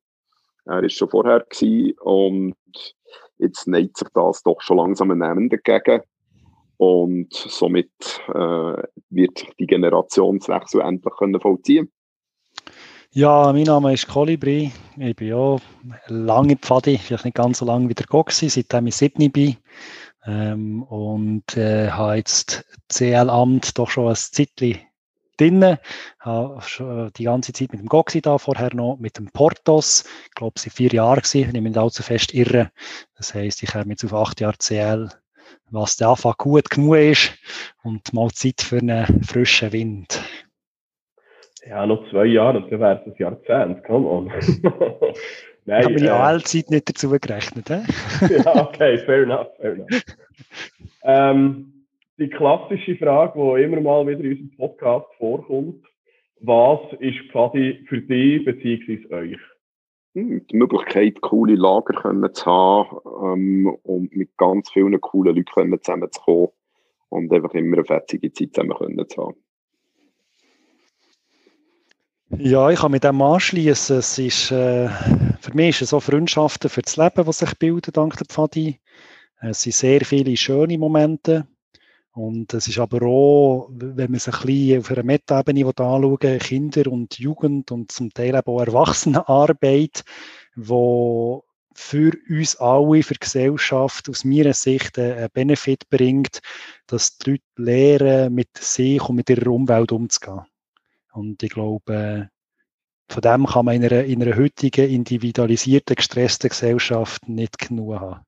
Er 0.64 0.82
war 0.82 0.88
schon 0.88 1.08
vorher 1.08 1.46
gewesen, 1.48 1.96
und 2.00 2.56
jetzt 3.38 3.68
neigt 3.68 3.96
sich 3.96 4.08
das 4.12 4.42
doch 4.42 4.60
schon 4.60 4.78
langsam 4.78 5.12
ein 5.12 5.18
Namen 5.18 5.48
dagegen. 5.48 6.02
Und 6.78 7.32
somit 7.32 7.90
äh, 8.28 8.82
wird 9.10 9.46
die 9.58 9.66
Generationswechsel 9.66 10.80
endlich 10.80 11.14
können 11.16 11.40
vollziehen 11.40 11.92
ja, 13.16 13.50
mein 13.50 13.62
Name 13.62 13.94
ist 13.94 14.08
Kolibri. 14.08 14.70
Ich 14.98 15.16
bin 15.16 15.28
ja 15.28 15.56
lange 16.08 16.56
Pfadi, 16.56 16.98
vielleicht 16.98 17.24
nicht 17.24 17.34
ganz 17.34 17.60
so 17.60 17.64
lange 17.64 17.88
wie 17.88 17.94
der 17.94 18.04
Goxi, 18.04 18.50
seitdem 18.50 18.88
ich 18.88 18.96
7 18.96 19.32
bin. 19.32 19.56
Ähm, 20.26 20.82
und 20.82 21.56
äh, 21.56 21.90
habe 21.90 22.16
jetzt 22.16 22.66
CL-Amt 22.90 23.78
doch 23.78 23.88
schon 23.88 24.08
ein 24.08 24.16
Zeitchen 24.16 24.80
drin. 25.38 25.78
Habe 26.20 27.10
die 27.16 27.24
ganze 27.24 27.54
Zeit 27.54 27.72
mit 27.72 27.80
dem 27.80 27.88
Goxi 27.88 28.20
da, 28.20 28.36
vorher 28.36 28.74
noch 28.74 28.98
mit 28.98 29.16
dem 29.16 29.30
Portos. 29.30 30.04
Ich 30.26 30.32
glaube, 30.32 30.52
es 30.56 30.66
waren 30.66 30.72
vier 30.72 30.92
Jahre, 30.92 31.22
gewesen, 31.22 31.38
ich 31.38 31.52
mich 31.54 31.62
nicht 31.62 31.78
allzu 31.78 32.02
fest 32.02 32.34
irre. 32.34 32.70
Das 33.16 33.32
heisst, 33.32 33.62
ich 33.62 33.74
habe 33.74 33.88
jetzt 33.88 34.04
auf 34.04 34.12
acht 34.12 34.42
Jahre 34.42 34.58
CL, 34.58 35.08
was 35.70 35.96
der 35.96 36.08
Anfang 36.08 36.34
gut 36.36 36.68
genug 36.68 36.96
ist 36.96 37.32
und 37.82 38.12
mal 38.12 38.30
Zeit 38.32 38.60
für 38.60 38.76
einen 38.76 39.24
frischen 39.24 39.72
Wind. 39.72 40.20
Ja, 41.68 41.84
noch 41.84 42.08
zwei 42.10 42.26
Jahre, 42.26 42.60
dann 42.60 42.80
wäre 42.80 43.00
es 43.00 43.06
ein 43.06 43.14
Jahrzehnt, 43.18 43.84
come 43.84 44.08
on. 44.08 44.26
Nein, 45.64 45.80
ich 45.80 45.84
habe 45.86 45.94
meine 45.94 46.06
äh, 46.06 46.10
AL-Zeit 46.10 46.70
nicht 46.70 46.88
dazu 46.88 47.10
gerechnet. 47.10 47.68
He? 47.68 48.34
ja, 48.36 48.68
okay, 48.68 48.98
fair 48.98 49.24
enough, 49.24 49.48
fair 49.56 49.72
enough. 49.72 49.88
ähm, 51.02 51.72
die 52.18 52.28
klassische 52.28 52.96
Frage, 52.96 53.32
die 53.36 53.64
immer 53.64 53.80
mal 53.80 54.06
wieder 54.06 54.20
in 54.20 54.30
unserem 54.30 54.56
Podcast 54.56 55.06
vorkommt, 55.18 55.84
was 56.40 56.80
ist 57.00 57.18
Pfadi 57.32 57.84
für 57.88 58.00
dich 58.00 58.44
bzw. 58.44 59.14
euch? 59.14 59.38
Hm, 60.14 60.46
die 60.46 60.56
Möglichkeit, 60.56 61.20
coole 61.20 61.56
Lager 61.56 62.00
können 62.00 62.32
zu 62.32 62.46
haben 62.46 63.40
ähm, 63.40 63.76
und 63.82 64.14
mit 64.14 64.36
ganz 64.36 64.70
vielen 64.70 65.00
coolen 65.00 65.34
Leuten 65.34 65.82
zusammenzukommen 65.82 66.48
und 67.08 67.32
einfach 67.32 67.54
immer 67.54 67.78
eine 67.78 67.84
fetzige 67.84 68.32
Zeit 68.32 68.54
zusammen 68.54 68.76
können 68.76 69.08
zu 69.08 69.26
haben. 69.26 69.45
Ja, 72.38 72.68
ich 72.70 72.80
kann 72.80 72.90
mit 72.90 73.04
dem 73.04 73.22
anschließen. 73.22 73.98
Es 73.98 74.18
ist, 74.18 74.50
äh, 74.50 74.88
für 75.40 75.54
mich 75.54 75.76
ist 75.76 75.82
es 75.82 75.90
so 75.90 76.00
Freundschaften 76.00 76.68
für 76.68 76.82
das 76.82 76.96
Leben, 76.96 77.24
die 77.24 77.32
sich 77.32 77.54
bilden 77.58 77.92
dank 77.92 78.16
der 78.16 78.26
Pfadi. 78.26 78.78
Es 79.40 79.62
sind 79.62 79.74
sehr 79.74 80.04
viele 80.04 80.36
schöne 80.36 80.76
Momente. 80.76 81.46
Und 82.12 82.52
es 82.54 82.68
ist 82.68 82.78
aber 82.78 83.02
auch, 83.06 83.68
wenn 83.70 84.10
man 84.10 84.14
es 84.14 84.28
ein 84.28 84.78
auf 84.78 84.90
einer 84.90 85.02
Meta-Ebene 85.02 85.66
anschaut, 85.66 86.20
Kinder- 86.40 86.92
und 86.92 87.18
Jugend- 87.18 87.72
und 87.72 87.90
zum 87.92 88.12
Teil 88.12 88.36
auch 88.36 88.60
Erwachsenenarbeit, 88.60 90.04
wo 90.56 91.44
für 91.74 92.12
uns 92.28 92.56
alle, 92.56 93.02
für 93.02 93.14
die 93.14 93.20
Gesellschaft 93.20 94.08
aus 94.08 94.24
meiner 94.24 94.54
Sicht 94.54 94.98
einen 94.98 95.28
Benefit 95.32 95.88
bringt, 95.90 96.40
dass 96.86 97.18
die 97.18 97.30
Leute 97.30 97.42
lernen, 97.56 98.34
mit 98.34 98.56
sich 98.56 99.02
und 99.08 99.16
mit 99.16 99.28
ihrer 99.30 99.50
Umwelt 99.50 99.92
umzugehen. 99.92 100.44
Und 101.16 101.42
ich 101.42 101.50
glaube, 101.50 102.28
von 103.08 103.22
dem 103.22 103.46
kann 103.46 103.64
man 103.64 103.76
in 103.76 103.84
einer, 103.84 104.04
in 104.04 104.22
einer 104.22 104.36
heutigen, 104.36 104.90
individualisierten, 104.90 105.96
gestressten 105.96 106.50
Gesellschaft 106.50 107.28
nicht 107.28 107.58
genug 107.58 107.94
haben. 107.94 108.20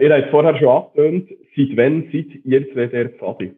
Ihr 0.00 0.12
habt 0.12 0.30
vorher 0.30 0.58
schon 0.58 0.68
angetönt, 0.68 1.28
seit 1.54 1.76
wann 1.76 2.08
seid 2.10 2.44
ihr 2.44 2.72
zwei 2.72 2.86
der 2.86 3.10
Pfadi? 3.10 3.52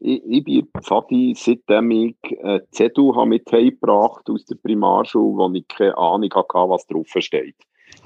Ich, 0.00 0.22
ich 0.24 0.44
bin 0.44 0.68
Pfadi, 0.80 1.34
seitdem 1.36 1.90
ich 1.90 2.16
äh, 2.42 2.60
ZEDU 2.70 3.16
habe 3.16 3.30
mit 3.30 3.50
heimgebracht 3.50 4.30
aus 4.30 4.44
der 4.44 4.56
Primarschule, 4.56 5.36
wo 5.36 5.52
ich 5.54 5.66
keine 5.66 5.98
Ahnung 5.98 6.30
hatte, 6.32 6.70
was 6.70 6.86
drauf 6.86 7.08
steht. 7.18 7.56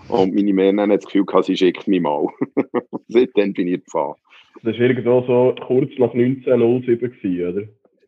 Und 0.08 0.34
meine 0.34 0.52
Männer 0.54 0.82
haben 0.82 0.90
das 0.90 1.04
Gefühl 1.04 1.26
gehabt, 1.26 1.44
sie 1.44 1.56
schickt 1.56 1.86
mich 1.86 2.00
mal. 2.00 2.26
Seitdem 3.08 3.52
bin 3.52 3.68
ich 3.68 3.82
Pfad. 3.84 4.16
Das 4.62 4.74
war 4.74 4.80
irgendwo 4.80 5.20
so 5.22 5.54
kurz 5.66 5.90
nach 5.98 6.14
1907, 6.14 7.48
oder? 7.48 7.62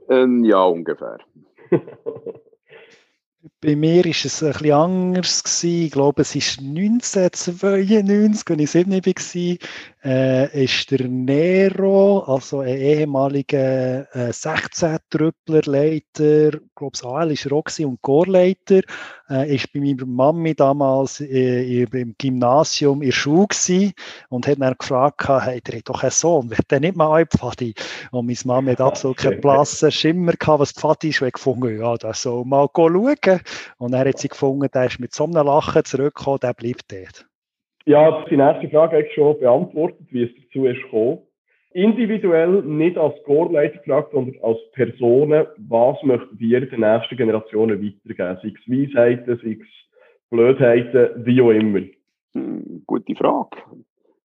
Ähm, 0.09 0.45
ja, 0.45 0.63
ungefähr. 0.63 1.19
Bei 3.61 3.77
mir 3.77 4.05
war 4.05 4.11
es 4.11 4.43
ein 4.43 4.53
bisschen 4.53 4.73
anders. 4.73 5.63
Ich 5.65 5.91
glaube, 5.91 6.23
es 6.23 6.35
ist 6.35 6.61
1992, 6.61 8.51
als 8.51 8.61
ich 8.61 8.71
7 8.71 8.93
war, 8.93 9.59
äh, 10.05 10.65
ist 10.65 10.91
der 10.91 11.09
Nero, 11.09 12.25
also 12.27 12.59
ein 12.61 12.77
ehemaliger 12.77 14.07
äh, 14.15 14.29
16-Trüppler-Leiter, 14.31 16.55
ich 16.55 16.61
glaube, 16.75 16.99
AL 17.05 17.31
war 17.31 17.51
Roxy 17.51 17.87
und 17.87 18.03
Chorleiter, 18.03 18.83
äh, 19.31 19.55
ist 19.55 19.73
bei 19.73 19.81
meiner 19.81 20.05
Mami 20.05 20.55
damals 20.55 21.21
äh, 21.21 21.85
im 21.85 22.15
Gymnasium 22.19 23.01
in 23.01 23.09
der 23.09 23.13
Schule 23.13 23.47
gewesen 23.47 23.95
und 24.29 24.47
hat 24.47 24.61
dann 24.61 24.75
gefragt, 24.79 25.27
hey, 25.27 25.63
der 25.63 25.79
hat 25.79 25.89
doch 25.89 26.03
einen 26.03 26.11
Sohn, 26.11 26.51
wird 26.51 26.71
der 26.71 26.81
nicht 26.81 26.97
mal 26.97 27.21
ein 27.21 27.27
Pfadi? 27.27 27.75
Und 28.11 28.27
meine 28.27 28.39
Mami 28.45 28.73
hat 28.73 28.83
absolut 28.83 29.17
keinen 29.17 29.41
blassen 29.41 29.91
Schimmer 29.91 30.33
gehabt, 30.33 30.61
was 30.61 30.73
Pfadi 30.73 31.09
ist, 31.09 31.23
und 31.23 31.33
gefunden, 31.33 31.81
ja, 31.81 31.97
das 31.97 32.21
soll 32.23 32.45
mal 32.45 32.69
schauen. 32.77 33.41
Und 33.79 33.93
dann 33.93 34.07
hat 34.07 34.19
sie 34.19 34.29
gefunden, 34.29 34.69
der 34.73 34.85
ist 34.85 35.01
mit 35.01 35.15
so 35.15 35.25
einem 35.25 35.47
Lachen 35.47 35.83
zurückgekommen, 35.85 36.41
der 36.41 36.53
bleibt 36.53 36.93
dort. 36.93 37.27
Ja, 37.87 38.25
die 38.31 38.37
nächste 38.37 38.71
Frage 38.71 38.97
habe 38.97 39.07
ich 39.07 39.15
schon 39.15 39.39
beantwortet, 39.39 40.07
wie 40.11 40.23
es 40.23 40.31
dazu 40.43 40.67
ist 40.67 40.83
gekommen. 40.83 41.19
Individuell, 41.73 42.63
nicht 42.63 42.97
als 42.97 43.15
Chorleiter 43.25 43.79
gefragt, 43.79 44.13
sondern 44.13 44.43
als 44.43 44.59
Personen, 44.73 45.47
was 45.59 46.03
möchten 46.03 46.39
wir 46.39 46.61
den 46.61 46.81
nächsten 46.81 47.17
Generationen 47.17 47.83
weitergeben? 47.83 48.39
Sei 48.43 48.49
es 48.49 48.71
Weisheiten, 48.71 49.41
sei 49.43 49.59
es 49.61 49.69
Blödheiten, 50.31 51.27
wie 51.27 51.43
auch 51.43 51.51
immer. 51.51 51.81
Hm, 52.33 52.85
gute 52.87 53.15
Frage. 53.17 53.57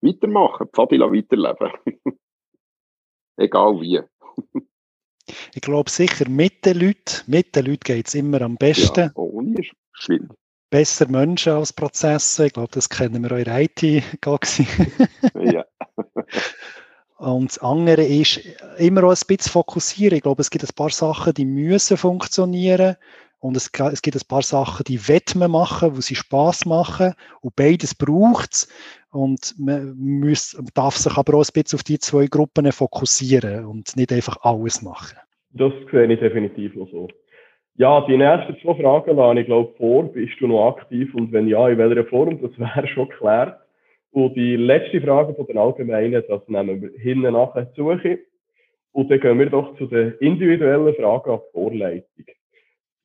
Weitermachen, 0.02 0.68
Pfadila 0.72 1.12
weiterleben. 1.12 1.72
Egal 3.38 3.82
wie. 3.82 4.00
ich 5.54 5.62
glaube 5.62 5.90
sicher 5.90 6.30
mit 6.30 6.66
den 6.66 6.80
Leuten. 6.80 7.24
Mit 7.28 7.56
den 7.56 7.66
Leuten 7.66 7.84
geht 7.84 8.08
es 8.08 8.16
immer 8.16 8.42
am 8.42 8.56
besten. 8.56 9.00
Ja, 9.00 9.12
ohne 9.16 9.60
ist 9.60 9.72
schwierig 9.94 10.30
besser 10.70 11.08
Menschen 11.08 11.54
als 11.54 11.74
Prozesse. 11.74 12.48
Ich 12.48 12.54
glaube, 12.54 12.72
das 12.72 12.90
kennen 12.90 13.24
wir 13.24 13.32
auch 13.32 13.38
in 13.38 13.46
der 13.46 13.62
IT. 13.62 13.82
ja. 15.36 15.66
Und 17.18 17.52
das 17.52 17.58
andere 17.60 18.06
ist 18.06 18.40
immer 18.78 19.04
auch 19.04 19.10
ein 19.10 19.28
bisschen 19.28 19.52
fokussieren. 19.52 20.16
Ich 20.16 20.24
glaube, 20.24 20.42
es 20.42 20.50
gibt 20.50 20.64
ein 20.64 20.76
paar 20.76 20.90
Sachen, 20.90 21.34
die 21.34 21.46
müssen 21.46 21.98
funktionieren. 21.98 22.96
Und 23.40 23.56
es, 23.56 23.70
es 23.92 24.02
gibt 24.02 24.18
ein 24.18 24.28
paar 24.28 24.42
Sachen, 24.42 24.84
die 24.86 25.00
man 25.36 25.52
machen, 25.52 25.96
wo 25.96 26.02
sie 26.02 26.16
Spaß 26.16 26.66
machen. 26.66 27.14
Und 27.42 27.56
beides 27.56 27.96
braucht 27.96 28.54
es. 28.54 28.68
Und 29.12 29.56
man 29.58 29.98
muss, 29.98 30.58
darf 30.74 30.98
sich 30.98 31.16
aber 31.18 31.36
auch 31.36 31.46
ein 31.46 31.54
bisschen 31.54 31.78
auf 31.78 31.84
die 31.84 32.00
zwei 32.00 32.28
Gruppen 32.28 32.72
fokussieren 32.72 33.66
und 33.66 33.96
nicht 33.96 34.12
einfach 34.12 34.38
alles 34.42 34.82
machen. 34.82 35.18
Das 35.52 35.74
sehe 35.92 36.12
ich 36.12 36.20
definitiv 36.20 36.78
auch 36.78 36.90
so. 36.92 37.08
Ja, 37.80 38.02
die 38.02 38.18
nächsten 38.18 38.58
zwei 38.58 38.74
Fragen 38.76 39.16
lasse 39.16 39.40
ich, 39.40 39.46
glaube 39.46 39.74
vor. 39.78 40.04
Bist 40.12 40.34
du 40.42 40.48
noch 40.48 40.76
aktiv 40.76 41.16
und 41.16 41.32
wenn 41.32 41.48
ja, 41.48 41.70
in 41.70 41.78
welcher 41.78 42.04
Form? 42.04 42.42
Das 42.42 42.52
wäre 42.60 42.86
schon 42.90 43.08
geklärt. 43.08 43.58
Und 44.12 44.36
die 44.36 44.58
letzte 44.58 45.00
Frage 45.00 45.34
von 45.34 45.46
den 45.48 45.58
Allgemeinen, 45.58 46.22
das 46.28 46.46
nehmen 46.50 46.82
wir 46.82 46.90
hinten 47.00 47.32
nachher 47.32 47.72
zu. 47.76 47.88
Und 48.92 49.10
dann 49.10 49.20
gehen 49.22 49.40
wir 49.40 49.50
doch 49.50 49.78
zu 49.78 49.86
den 49.86 50.14
individuellen 50.20 50.94
Fragen 50.96 51.32
an 51.32 51.40
Vorleitung. 51.54 52.26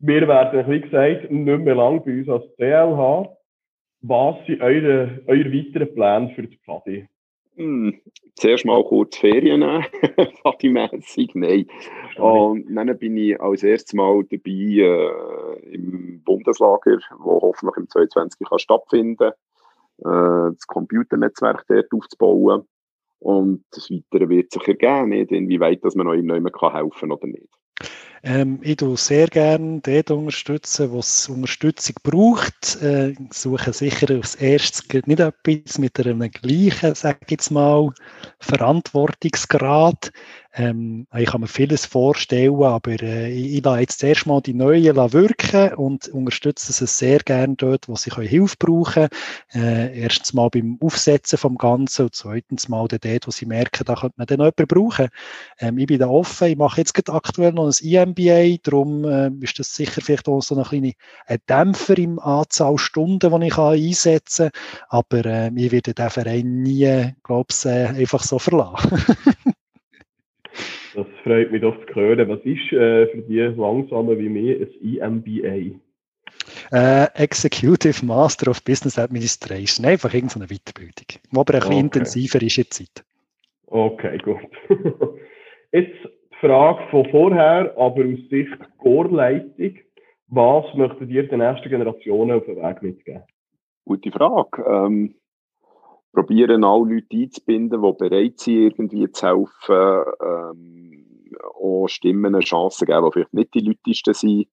Wir 0.00 0.26
werden, 0.26 0.68
wie 0.68 0.80
gesagt, 0.80 1.30
nicht 1.30 1.60
mehr 1.60 1.74
lang 1.76 2.02
bei 2.04 2.10
uns 2.10 2.28
als 2.28 2.56
CLH. 2.56 3.28
Was 4.00 4.46
sind 4.46 4.60
eure, 4.60 5.20
eure 5.28 5.52
weiteren 5.52 5.94
Pläne 5.94 6.32
für 6.34 6.48
die 6.48 6.56
Pfadi? 6.56 7.06
Hm, 7.56 8.00
zuerst 8.34 8.64
mal 8.64 8.82
kurz 8.84 9.16
Ferien 9.16 9.60
nehmen, 9.60 9.84
Fadi-mässig, 10.42 11.34
nein. 11.34 11.66
Und 12.16 12.74
dann 12.74 12.98
bin 12.98 13.16
ich 13.16 13.40
als 13.40 13.62
erstes 13.62 13.94
Mal 13.94 14.24
dabei 14.24 14.50
äh, 14.50 15.74
im 15.74 16.20
Bundeslager, 16.24 16.98
wo 17.18 17.40
hoffentlich 17.40 17.76
im 17.76 17.88
2022 17.88 18.48
kann 18.48 18.58
stattfinden 18.58 19.16
kann, 19.16 20.50
äh, 20.50 20.54
das 20.54 20.66
Computernetzwerk 20.66 21.64
dort 21.68 21.92
aufzubauen. 21.92 22.66
Und 23.20 23.64
das 23.70 23.90
Weitere 23.90 24.28
wird 24.28 24.50
sich 24.50 24.66
ergeben, 24.68 25.12
inwieweit 25.12 25.84
dass 25.84 25.94
man 25.94 26.06
noch 26.06 26.14
jemandem 26.14 26.52
helfen 26.60 26.90
kann 27.00 27.12
oder 27.12 27.26
nicht. 27.26 27.48
Ähm, 28.26 28.58
ich 28.62 28.76
tue 28.76 28.96
sehr 28.96 29.26
gerne 29.26 29.80
dort 29.82 30.10
unterstützen, 30.10 30.90
wo 30.92 31.00
es 31.00 31.28
Unterstützung 31.28 31.96
braucht. 32.02 32.80
Äh, 32.80 33.14
suche 33.30 33.74
sicher 33.74 34.08
als 34.14 34.34
erstes 34.36 34.82
nicht 35.04 35.20
etwas 35.20 35.76
mit 35.76 36.00
einem 36.00 36.30
gleichen, 36.30 36.94
sage 36.94 37.18
ich 37.26 37.32
jetzt 37.32 37.50
mal, 37.50 37.90
Verantwortungsgrad. 38.38 40.10
Ähm, 40.56 41.08
ich 41.16 41.26
kann 41.26 41.40
mir 41.40 41.48
vieles 41.48 41.84
vorstellen, 41.84 42.62
aber 42.62 42.92
äh, 43.02 43.30
ich, 43.30 43.56
ich 43.56 43.64
lasse 43.64 43.80
jetzt 43.80 43.98
zuerst 43.98 44.26
mal 44.26 44.40
die 44.40 44.54
Neuen 44.54 44.94
wirken 44.94 45.74
und 45.74 46.06
unterstütze 46.08 46.72
sie 46.72 46.86
sehr 46.86 47.18
gerne 47.18 47.56
dort, 47.56 47.88
wo 47.88 47.96
sie 47.96 48.12
Hilfe 48.12 48.54
brauchen 48.58 49.08
äh, 49.52 49.98
Erstens 50.00 50.32
mal 50.32 50.48
beim 50.50 50.78
Aufsetzen 50.80 51.38
vom 51.38 51.58
Ganzen 51.58 52.02
und 52.02 52.14
zweitens 52.14 52.68
mal 52.68 52.86
dort, 52.86 53.26
wo 53.26 53.32
sie 53.32 53.46
merken, 53.46 53.84
da 53.84 53.96
könnte 53.96 54.14
man 54.16 54.26
dann 54.28 54.38
jemanden 54.38 54.66
brauchen. 54.68 55.08
Ähm, 55.58 55.78
ich 55.78 55.86
bin 55.86 55.98
da 55.98 56.06
offen, 56.06 56.48
ich 56.48 56.56
mache 56.56 56.80
jetzt 56.80 57.10
aktuell 57.10 57.52
noch 57.52 57.66
ein 57.66 57.82
IMBA, 58.18 58.58
darum 58.62 59.04
äh, 59.04 59.30
ist 59.40 59.58
das 59.58 59.74
sicher 59.74 60.00
vielleicht 60.00 60.28
auch 60.28 60.40
so 60.40 60.54
eine 60.54 60.64
kleine 60.64 60.92
ein 61.26 61.38
Dämpfer 61.48 61.98
im 61.98 62.18
Anzahl 62.18 62.78
Stunden, 62.78 63.40
die 63.40 63.46
ich 63.46 63.58
einsetzen 63.58 64.50
kann, 64.50 65.00
aber 65.00 65.24
äh, 65.26 65.50
ich 65.54 65.72
werde 65.72 65.94
den 65.94 66.10
Verein 66.10 66.62
nie, 66.62 67.14
glaube 67.22 67.48
ich, 67.50 67.64
äh, 67.66 67.86
einfach 67.86 68.22
so 68.22 68.38
verlassen. 68.38 68.98
Das 70.94 71.06
freut 71.24 71.50
mich 71.50 71.60
doch 71.60 71.76
zu 71.86 71.94
hören. 71.96 72.28
Was 72.28 72.38
ist 72.44 72.72
äh, 72.72 73.08
für 73.08 73.22
die 73.28 73.40
Langsamen 73.40 74.16
wie 74.16 74.28
mir 74.28 74.68
ein 75.00 75.24
EMBA? 75.24 75.76
Uh, 76.72 77.06
Executive 77.14 78.04
Master 78.04 78.50
of 78.50 78.62
Business 78.64 78.98
Administration. 78.98 79.86
Einfach 79.86 80.14
irgendeine 80.14 80.46
Weiterbildung, 80.46 81.06
die 81.08 81.18
aber 81.36 81.54
ein 81.54 81.60
bisschen 81.60 81.74
okay. 81.74 81.80
intensiver 81.80 82.42
ist 82.42 82.58
in 82.58 82.64
der 82.64 82.70
Zeit. 82.70 83.04
Okay, 83.66 84.18
gut. 84.18 84.38
Jetzt 85.72 85.96
Frage 86.44 86.82
von 86.90 87.08
vorher, 87.10 87.72
aber 87.78 88.04
aus 88.04 88.28
Sicht 88.28 88.58
Chorleitung. 88.78 89.78
Was 90.28 90.64
möchtet 90.74 91.08
ihr 91.08 91.26
den 91.26 91.38
nächsten 91.38 91.70
Generationen 91.70 92.36
auf 92.36 92.44
den 92.44 92.56
Weg 92.56 92.82
mitgeben? 92.82 93.22
Gute 93.86 94.10
Frage. 94.10 94.62
Ähm, 94.62 95.14
probieren 96.12 96.64
alle 96.64 96.94
Leute 96.94 97.16
einzubinden, 97.16 97.80
die 97.80 97.92
bereit 97.92 98.40
sind, 98.40 98.78
irgendwie 98.78 99.10
zu 99.10 99.26
helfen, 99.26 100.12
ähm, 100.22 101.34
auch 101.54 101.88
Stimmen 101.88 102.34
eine 102.34 102.44
Chance 102.44 102.84
geben, 102.84 103.06
die 103.06 103.12
vielleicht 103.12 103.34
nicht 103.34 103.54
die 103.54 103.60
Leute 103.60 104.14
sind 104.14 104.46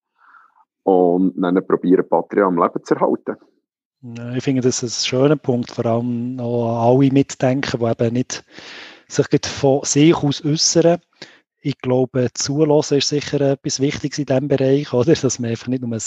und 0.84 1.42
dann 1.42 1.68
probieren, 1.68 2.08
Patria 2.08 2.46
am 2.46 2.58
Leben 2.58 2.84
zu 2.84 2.96
erhalten. 2.96 3.36
Ich 4.36 4.44
finde, 4.44 4.62
das 4.62 4.82
ist 4.82 5.04
ein 5.04 5.08
schöner 5.08 5.36
Punkt, 5.36 5.72
vor 5.72 5.86
allem 5.86 6.40
auch 6.40 6.90
alle 6.90 7.12
mitdenken, 7.12 7.80
die 7.80 7.86
eben 7.86 8.14
nicht 8.14 8.44
sich 9.08 9.46
von 9.46 9.84
sich 9.84 10.16
aus 10.16 10.44
äußern. 10.44 11.02
Ich 11.62 11.78
glaube, 11.78 12.30
zulassen 12.34 12.98
ist 12.98 13.10
sicher 13.10 13.40
etwas 13.42 13.80
Wichtiges 13.80 14.18
in 14.18 14.26
diesem 14.26 14.48
Bereich, 14.48 14.94
oder? 14.94 15.14
dass 15.14 15.40
man 15.40 15.52
einfach 15.52 15.68
nicht 15.68 15.84
nur 15.84 15.98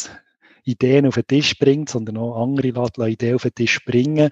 Ideen 0.65 1.07
auf 1.07 1.15
den 1.15 1.27
Tisch 1.27 1.59
bringt, 1.59 1.91
sondern 1.91 2.17
auch 2.17 2.43
andere 2.43 2.69
Ideen 3.09 3.35
auf 3.37 3.43
den 3.43 3.55
Tisch 3.55 3.85
bringen. 3.85 4.31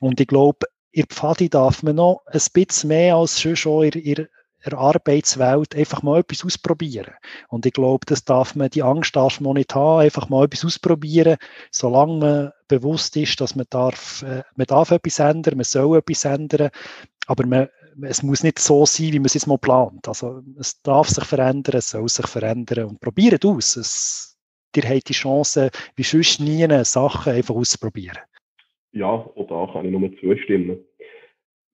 Und 0.00 0.20
ich 0.20 0.26
glaube, 0.26 0.66
in 0.90 1.06
Pfadi 1.06 1.48
darf 1.50 1.82
man 1.82 1.96
noch 1.96 2.22
ein 2.26 2.40
bisschen 2.52 2.88
mehr 2.88 3.16
als 3.16 3.40
schon 3.40 3.56
schon 3.56 3.84
in, 3.84 3.92
in 4.00 4.28
der 4.64 4.78
Arbeitswelt 4.78 5.74
einfach 5.74 6.02
mal 6.02 6.20
etwas 6.20 6.44
ausprobieren. 6.44 7.12
Und 7.48 7.66
ich 7.66 7.72
glaube, 7.72 8.06
das 8.06 8.24
darf 8.24 8.54
man, 8.54 8.70
die 8.70 8.82
Angst 8.82 9.14
darf 9.16 9.40
man 9.40 9.54
nicht 9.54 9.74
haben, 9.74 10.00
einfach 10.00 10.28
mal 10.28 10.44
etwas 10.44 10.64
ausprobieren. 10.64 11.36
Solange 11.70 12.18
man 12.18 12.52
bewusst 12.68 13.16
ist, 13.16 13.40
dass 13.40 13.54
man 13.54 13.66
darf, 13.70 14.22
äh, 14.22 14.42
man 14.56 14.66
darf 14.66 14.90
etwas 14.90 15.18
ändern, 15.18 15.56
man 15.56 15.64
soll 15.64 15.98
etwas 15.98 16.24
ändern, 16.24 16.70
aber 17.26 17.46
man, 17.46 17.68
es 18.02 18.22
muss 18.22 18.42
nicht 18.42 18.58
so 18.58 18.86
sein, 18.86 19.12
wie 19.12 19.18
man 19.18 19.26
es 19.26 19.34
jetzt 19.34 19.46
mal 19.46 19.58
plant. 19.58 20.06
Also 20.06 20.42
es 20.58 20.80
darf 20.82 21.08
sich 21.08 21.24
verändern, 21.24 21.76
es 21.76 21.90
soll 21.90 22.08
sich 22.08 22.26
verändern 22.26 22.84
und 22.84 23.00
probiert 23.00 23.44
aus. 23.44 23.76
Es, 23.76 24.38
ihr 24.76 24.88
habt 24.88 25.08
die 25.08 25.14
Chance, 25.14 25.70
wie 25.96 26.02
sonst 26.02 26.40
nie, 26.40 26.66
Sachen 26.84 27.32
einfach 27.32 27.54
auszuprobieren. 27.54 28.18
Ja, 28.92 29.06
auch 29.06 29.46
da 29.48 29.72
kann 29.72 29.86
ich 29.86 29.92
nur 29.92 30.10
zustimmen. 30.18 30.78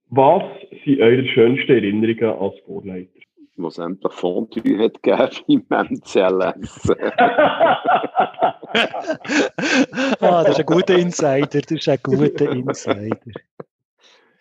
Was 0.09 0.43
sind 0.85 1.01
eure 1.01 1.27
schönsten 1.29 1.73
Erinnerungen 1.73 2.39
als 2.41 2.55
Vorleiter? 2.67 3.11
Was 3.57 3.79
endlich 3.79 4.13
Fondue 4.13 4.79
hat 4.79 5.01
gegeben 5.03 5.31
im 5.47 5.65
MCLS. 5.69 6.91
ah, 10.21 10.43
das 10.43 10.51
ist 10.51 10.59
ein 10.59 10.67
guter 10.67 10.99
Insider, 10.99 11.61
das 11.61 11.71
ist 11.71 11.89
ein 11.89 11.99
guter 12.03 12.51
Insider. 12.51 13.17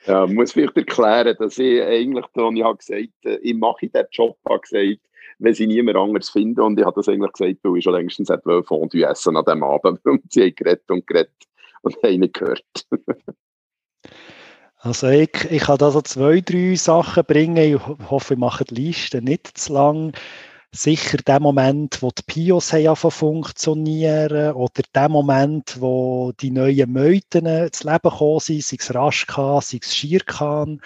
Ja, 0.05 0.25
ich 0.25 0.33
muss 0.33 0.51
vielleicht 0.51 0.75
erklären, 0.75 1.36
dass 1.39 1.57
ich 1.57 1.81
eigentlich, 1.81 2.25
Toni, 2.33 2.62
habe 2.62 2.77
gesagt, 2.77 3.10
äh, 3.25 3.38
ich 3.41 3.55
mache 3.55 3.88
diesen 3.88 4.05
Job, 4.12 4.38
habe 4.48 4.60
gesagt, 4.60 5.00
wenn 5.39 5.53
sie 5.53 5.67
niemand 5.67 5.98
anderes 5.98 6.29
finden. 6.29 6.62
Und 6.62 6.79
ich 6.79 6.86
habe 6.86 6.95
das 6.95 7.07
eigentlich 7.07 7.31
gesagt, 7.31 7.60
weil 7.63 7.77
ich 7.77 7.83
schon 7.83 7.93
längstens 7.93 8.31
Fondue 8.65 9.05
essen 9.05 9.38
an 9.38 9.45
diesem 9.45 9.63
Abend. 9.63 10.00
Und 10.05 10.22
sie 10.31 10.43
haben 10.43 10.55
geredet 10.55 10.89
und 10.89 11.07
geredet 11.07 11.31
und 11.81 11.95
haben 12.03 12.19
nicht 12.19 12.33
gehört. 12.33 12.63
Also 14.86 15.07
ich, 15.07 15.29
ich 15.50 15.62
kann 15.62 15.77
da 15.77 15.91
so 15.91 16.01
zwei, 16.01 16.41
drei 16.41 16.75
Sachen 16.75 17.24
bringen. 17.24 17.55
Ich 17.55 18.10
hoffe, 18.10 18.33
ich 18.33 18.39
mache 18.39 18.65
die 18.65 18.75
Liste 18.75 19.22
nicht 19.22 19.57
zu 19.57 19.72
lang. 19.72 20.12
Sicher 20.75 21.18
der 21.18 21.39
Moment, 21.39 22.01
wo 22.01 22.10
die 22.10 22.24
Pios 22.25 22.74
haben 22.74 22.96
funktionieren 22.96 24.53
oder 24.53 24.82
der 24.96 25.08
Moment, 25.08 25.80
wo 25.80 26.32
die 26.32 26.50
neuen 26.50 26.92
Meuten 26.92 27.46
ins 27.46 27.84
Leben 27.84 28.10
gekommen 28.10 28.39
sind, 28.39 28.63
sei 28.63 28.77
es 28.80 28.96
Raschkan, 28.96 29.62
sei 29.62 29.77
es 29.84 29.96
Schirkan. 29.96 30.82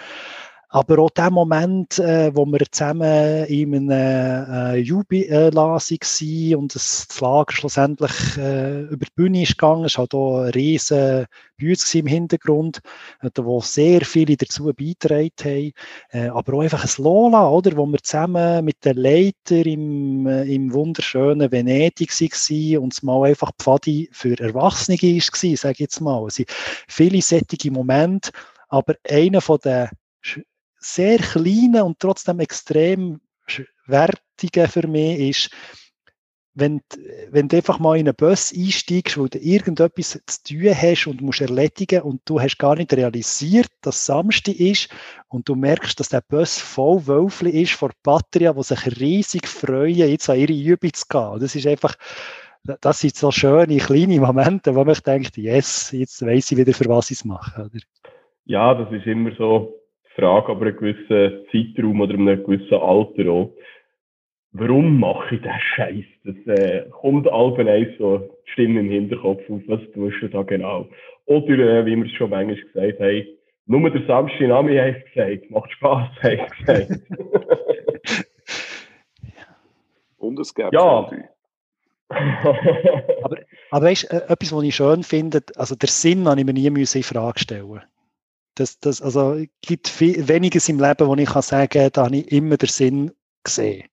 Aber 0.70 0.98
auch 0.98 1.10
der 1.10 1.30
Moment, 1.30 1.98
äh, 1.98 2.30
wo 2.36 2.44
wir 2.44 2.60
zusammen 2.70 3.46
in 3.46 3.90
einem 3.90 4.74
äh, 4.74 4.76
Jubiläum 4.76 5.54
waren 5.54 6.56
und 6.56 6.74
das 6.74 7.08
Lager 7.20 7.52
schlussendlich 7.52 8.36
äh, 8.36 8.82
über 8.82 9.06
die 9.06 9.14
Bühne 9.14 9.42
ist 9.44 9.56
gegangen, 9.56 9.86
es 9.86 9.96
war 9.96 10.02
halt 10.02 10.14
auch 10.14 10.42
ein 10.42 10.50
riesen 10.50 11.24
Bühne 11.58 11.94
im 11.94 12.06
Hintergrund, 12.06 12.80
äh, 13.22 13.30
wo 13.36 13.62
sehr 13.62 14.02
viele 14.02 14.36
dazu 14.36 14.64
beigetragen 14.64 15.32
haben. 15.42 15.72
Äh, 16.10 16.28
aber 16.28 16.52
auch 16.52 16.60
einfach 16.60 16.84
ein 16.84 17.02
Lola, 17.02 17.48
oder, 17.48 17.74
wo 17.74 17.86
wir 17.86 18.02
zusammen 18.02 18.62
mit 18.62 18.84
den 18.84 18.98
Leitern 18.98 19.62
im, 19.62 20.26
äh, 20.26 20.42
im 20.54 20.70
wunderschönen 20.74 21.50
Venedig 21.50 22.10
waren 22.10 22.78
und 22.78 22.92
es 22.92 23.02
mal 23.02 23.26
einfach 23.26 23.52
Pfadi 23.58 24.10
für 24.12 24.38
Erwachsene 24.38 24.98
war, 24.98 25.56
sage 25.56 25.72
ich 25.72 25.78
jetzt 25.78 26.02
mal. 26.02 26.26
Es 26.26 26.34
sind 26.34 26.50
viele 26.88 27.22
sättige 27.22 27.70
Momente, 27.70 28.32
aber 28.68 28.96
einer 29.08 29.40
von 29.40 29.58
den 29.64 29.88
sehr 30.80 31.18
kleinen 31.18 31.82
und 31.82 31.98
trotzdem 31.98 32.40
extrem 32.40 33.20
wertigen 33.86 34.68
für 34.68 34.86
mich 34.86 35.18
ist, 35.20 35.50
wenn, 36.58 36.80
wenn 37.30 37.48
du 37.48 37.56
einfach 37.56 37.78
mal 37.78 37.96
in 37.96 38.08
einen 38.08 38.16
Bus 38.16 38.52
einsteigst, 38.52 39.16
wo 39.16 39.28
du 39.28 39.38
irgendetwas 39.38 40.20
zu 40.26 40.42
tun 40.42 40.74
hast 40.74 41.06
und 41.06 41.20
musst 41.20 41.40
erledigen 41.40 42.02
und 42.02 42.20
du 42.24 42.40
hast 42.40 42.58
gar 42.58 42.74
nicht 42.74 42.92
realisiert, 42.92 43.68
dass 43.80 44.04
Samstag 44.04 44.58
ist 44.58 44.88
und 45.28 45.48
du 45.48 45.54
merkst, 45.54 45.98
dass 46.00 46.08
der 46.08 46.22
Bus 46.26 46.58
voll 46.58 47.06
Wölfli 47.06 47.62
ist 47.62 47.74
vor 47.74 47.90
Batterien, 48.02 48.56
die 48.56 48.62
sich 48.62 49.00
riesig 49.00 49.46
freuen, 49.46 49.94
jetzt 49.94 50.28
an 50.28 50.38
ihre 50.38 50.52
Übung 50.52 50.92
zu 50.92 51.04
gehen. 51.08 51.38
Das 51.38 51.54
ist 51.54 51.66
einfach, 51.66 51.94
das 52.64 53.00
sind 53.00 53.14
so 53.14 53.30
schöne 53.30 53.76
kleine 53.78 54.20
Momente, 54.20 54.74
wo 54.74 54.84
man 54.84 54.96
denkt, 55.06 55.36
yes, 55.36 55.92
jetzt 55.92 56.24
weiß 56.24 56.50
ich 56.50 56.58
wieder, 56.58 56.74
für 56.74 56.86
was 56.86 57.10
ich 57.10 57.18
es 57.18 57.24
mache. 57.24 57.66
Oder? 57.66 57.80
Ja, 58.46 58.74
das 58.74 58.92
ist 58.92 59.06
immer 59.06 59.30
so 59.36 59.77
Frage, 60.18 60.52
aber 60.52 60.66
einen 60.66 60.76
gewissen 60.76 61.46
Zeitraum 61.52 62.00
oder 62.00 62.14
einem 62.14 62.44
gewissen 62.44 62.74
Alter 62.74 63.30
auch. 63.30 63.52
Warum 64.52 64.98
mache 64.98 65.36
ich 65.36 65.42
diesen 65.42 65.60
Scheiß? 65.60 66.04
Das 66.24 66.58
äh, 66.58 66.88
kommt 66.90 67.28
allgemein 67.28 67.94
so 67.98 68.18
die 68.18 68.50
Stimme 68.52 68.80
im 68.80 68.90
Hinterkopf 68.90 69.42
auf, 69.48 69.60
was 69.66 69.80
tust 69.92 70.22
du 70.22 70.28
da 70.28 70.42
genau? 70.42 70.88
Oder, 71.26 71.58
äh, 71.58 71.86
wie 71.86 71.96
wir 71.96 72.06
es 72.06 72.12
schon 72.12 72.30
manchmal 72.30 72.56
gesagt 72.56 73.00
haben, 73.00 73.26
nur 73.66 73.90
der 73.90 74.06
Samstag 74.06 74.48
Name 74.48 74.82
hat 74.82 75.04
gesagt, 75.12 75.50
macht 75.50 75.70
Spaß, 75.72 76.08
hat 76.22 76.56
gesagt. 76.58 77.02
Und 80.16 80.40
es 80.40 80.54
gibt 80.54 80.72
ja. 80.72 81.10
aber, 82.10 83.36
aber 83.70 83.86
weißt 83.86 84.10
du, 84.10 84.16
äh, 84.16 84.32
etwas, 84.32 84.52
was 84.54 84.62
ich 84.64 84.74
schön 84.74 85.02
finde, 85.02 85.42
also 85.56 85.74
der 85.74 85.90
Sinn 85.90 86.26
habe 86.26 86.40
ich 86.40 86.46
mir 86.46 86.54
nie 86.54 86.66
in 86.66 87.02
Frage 87.02 87.38
stellen 87.38 87.80
das, 88.58 88.78
das, 88.80 89.02
also, 89.02 89.34
es 89.34 89.48
gibt 89.62 89.88
viel, 89.88 90.28
weniges 90.28 90.68
im 90.68 90.78
Leben, 90.78 91.06
wo 91.06 91.14
ich 91.14 91.28
kann 91.28 91.42
sagen 91.42 91.68
kann, 91.68 91.90
da 91.92 92.04
habe 92.06 92.16
ich 92.16 92.32
immer 92.32 92.56
den 92.56 92.68
Sinn 92.68 93.12
gesehen. 93.44 93.84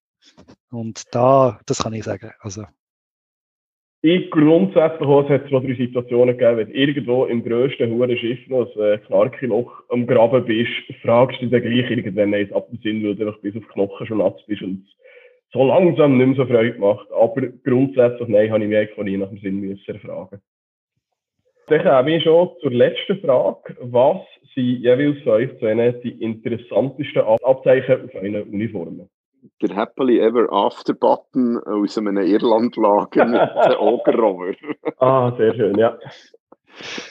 Und 0.72 1.04
da, 1.14 1.60
das 1.66 1.84
kann 1.84 1.94
ich 1.94 2.04
sagen. 2.04 2.32
Also. 2.40 2.64
Ich 4.02 4.30
grundsätzlich 4.30 5.08
auch, 5.08 5.24
es 5.24 5.30
hat 5.30 5.50
zwei, 5.50 5.62
drei 5.62 5.74
Situationen 5.74 6.38
gegeben, 6.38 6.58
wenn 6.58 6.68
du 6.68 6.74
irgendwo 6.74 7.26
im 7.26 7.44
grössten 7.44 7.92
hohen 7.92 8.16
Schiff 8.18 8.40
noch 8.50 8.76
ein 8.76 8.82
äh, 8.82 8.98
Knarki-Loch 9.00 9.72
am 9.90 10.06
Graben 10.06 10.46
bist, 10.46 10.70
fragst 11.02 11.42
du 11.42 11.48
dich 11.48 11.52
dann 11.52 11.62
gleich 11.64 11.90
irgendwann 11.90 12.34
eins 12.34 12.52
ab 12.52 12.68
dem 12.70 12.80
Sinn, 12.84 13.04
weil 13.04 13.16
du 13.16 13.26
einfach 13.26 13.42
bis 13.42 13.56
auf 13.56 13.64
die 13.64 13.74
Knochen 13.74 14.06
schon 14.06 14.20
nass 14.20 14.46
bist 14.46 14.62
und 14.62 14.86
so 15.52 15.66
langsam 15.66 16.18
nicht 16.18 16.28
mehr 16.28 16.36
so 16.36 16.46
Freude 16.46 16.78
macht. 16.78 17.12
Aber 17.12 17.42
grundsätzlich, 17.64 18.28
nein, 18.28 18.52
habe 18.52 18.64
ich 18.64 18.70
mich 18.70 18.78
eigentlich 18.78 18.96
von 18.96 19.06
nie 19.06 19.18
nach 19.18 19.30
dem 19.30 19.40
Sinn 19.40 19.60
müssen 19.60 19.96
erfragen. 19.96 20.42
Dann 21.68 21.82
kommen 21.82 22.08
wir 22.08 22.22
schon 22.22 22.50
zur 22.62 22.72
letzten 22.72 23.20
Frage. 23.22 23.76
Was 23.80 24.22
sind 24.56 24.82
jeweils 24.82 25.22
für 25.24 25.32
euch 25.34 25.60
zu 25.60 25.70
Ihnen 25.70 26.02
die 26.02 26.24
interessantesten 26.24 27.22
Abzeichen 27.22 28.06
auf 28.06 28.16
einer 28.16 28.42
Uniform? 28.42 29.08
Der 29.62 29.76
Happily 29.76 30.20
Ever 30.20 30.52
After 30.52 30.94
Button 30.94 31.60
aus 31.60 31.98
einem 31.98 32.18
Irlandlager 32.18 33.26
mit 33.26 33.42
dem 33.70 33.80
Ogerrover. 33.80 34.54
ah, 34.98 35.36
sehr 35.38 35.54
schön, 35.54 35.78
ja. 35.78 35.98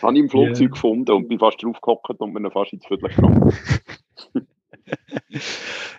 Habe 0.02 0.14
ich 0.14 0.20
im 0.20 0.28
Flugzeug 0.28 0.60
yeah. 0.60 0.70
gefunden 0.70 1.12
und 1.12 1.28
bin 1.28 1.38
fast 1.38 1.62
draufgehockt 1.62 2.20
und 2.20 2.32
mir 2.32 2.50
fast 2.50 2.72
ins 2.72 2.86
Viertel 2.86 3.08
gekommen. 3.08 3.52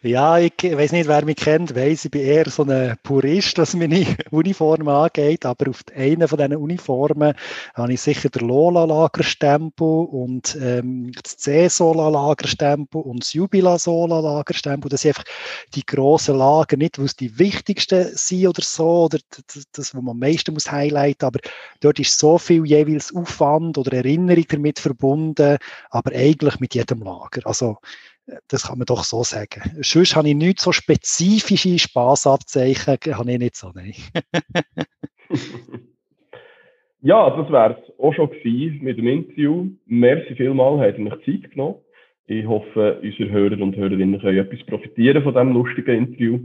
Ja, 0.02 0.38
ich 0.40 0.54
weiß 0.62 0.92
nicht, 0.92 1.08
wer 1.08 1.26
mich 1.26 1.38
kennt, 1.38 1.76
weiß 1.76 2.06
ich 2.06 2.12
bin 2.12 2.22
eher 2.22 2.50
so 2.50 2.64
ein 2.64 2.96
Purist, 3.04 3.58
was 3.58 3.74
meine 3.76 4.06
Uniformen 4.32 4.88
angeht, 4.88 5.46
aber 5.46 5.70
auf 5.70 5.84
einer 5.96 6.28
von 6.28 6.38
diesen 6.38 6.56
Uniformen 6.56 7.34
habe 7.74 7.94
ich 7.94 8.02
sicher 8.02 8.30
den 8.30 8.48
Lola-Lagerstempel 8.48 9.88
und 9.88 10.58
ähm, 10.62 11.12
das 11.22 11.38
C-Sola-Lagerstempel 11.38 13.02
und 13.02 13.24
das 13.24 13.34
Jubila-Sola-Lagerstempel. 13.34 14.90
Das 14.90 15.02
sind 15.02 15.18
einfach 15.18 15.26
die 15.74 15.86
grossen 15.86 16.38
Lager, 16.38 16.78
nicht, 16.78 16.98
weil 17.00 17.06
es 17.06 17.16
die 17.16 17.38
wichtigsten 17.40 18.16
sind 18.16 18.48
oder 18.48 18.62
so, 18.62 19.06
oder 19.06 19.20
das, 19.48 19.66
das, 19.72 19.94
was 19.96 20.02
man 20.02 20.10
am 20.10 20.20
meisten 20.20 20.54
muss 20.54 20.72
highlighten, 20.72 21.26
aber 21.26 21.40
dort 21.80 22.00
ist 22.00 22.18
so 22.20 22.38
viel 22.38 22.66
jeweils 22.66 23.14
Aufwand 23.16 23.78
oder 23.78 23.94
Erinnerung 23.94 24.46
damit 24.50 24.80
verbunden, 24.80 25.58
aber 25.90 26.12
eigentlich 26.14 26.60
mit 26.60 26.76
jedem 26.76 27.02
Lager. 27.02 27.42
Also 27.46 27.78
das 28.48 28.68
kann 28.68 28.78
man 28.78 28.86
doch 28.86 29.04
so 29.04 29.24
sagen. 29.24 29.62
Sonst 29.82 30.16
habe 30.16 30.30
ich 30.30 30.36
nicht 30.36 30.60
so 30.60 30.72
spezifische 30.72 31.78
Spaßabzeichen, 31.78 32.98
habe 33.16 33.32
ich 33.32 33.40
nicht 33.40 33.56
so, 33.56 33.72
nein. 33.74 33.94
ja, 37.02 37.30
das 37.30 37.52
wäre 37.52 37.78
es 37.82 38.00
auch 38.00 38.14
schon 38.14 38.30
gewesen 38.30 38.84
mit 38.84 38.98
dem 38.98 39.08
Interview. 39.08 39.70
Merci 39.86 40.36
vielmals, 40.36 40.82
habt 40.82 41.00
ihr 41.00 41.12
euch 41.12 41.26
Zeit 41.26 41.52
genommen. 41.52 41.76
Ich 42.28 42.46
hoffe, 42.48 43.00
unsere 43.04 43.30
Hörer 43.30 43.62
und 43.62 43.76
Hörerinnen 43.76 44.20
können 44.20 44.40
etwas 44.40 44.66
profitieren 44.66 45.22
von 45.22 45.34
diesem 45.34 45.54
lustigen 45.54 45.96
Interview. 45.96 46.40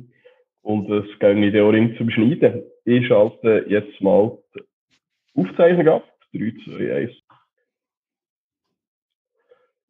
Und 0.62 0.90
es 0.90 1.06
geht 1.18 1.36
mir 1.36 1.64
auch 1.64 1.96
zum 1.96 2.10
Schneiden. 2.10 2.62
Ich 2.84 3.06
schalte 3.06 3.64
jetzt 3.68 3.98
mal 4.02 4.36
die 4.54 5.40
Aufzeichnung 5.40 5.88
ab. 5.88 6.04
3, 6.34 6.52
2, 6.66 6.94
1. 6.94 7.10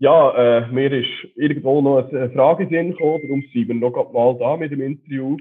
Ja, 0.01 0.33
äh, 0.35 0.67
mir 0.69 0.91
ist 0.93 1.37
irgendwo 1.37 1.83
noch 1.83 2.09
eine 2.09 2.31
Frage 2.31 2.67
gekommen, 2.67 3.21
darum 3.23 3.45
sind 3.53 3.69
wir 3.69 3.75
noch 3.75 4.13
mal 4.13 4.35
da 4.39 4.57
mit 4.57 4.73
dem 4.73 4.81
Interview. 4.81 5.37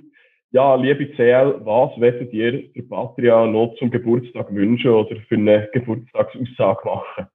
Ja, 0.52 0.76
liebe 0.76 1.10
CL, 1.16 1.62
was 1.64 1.98
werdet 1.98 2.34
ihr 2.34 2.68
der 2.74 2.82
Patria 2.82 3.46
noch 3.46 3.74
zum 3.80 3.90
Geburtstag 3.90 4.54
wünschen 4.54 4.92
oder 4.92 5.16
für 5.30 5.36
eine 5.36 5.70
Geburtstagsaussage 5.72 6.82
machen? 6.84 7.28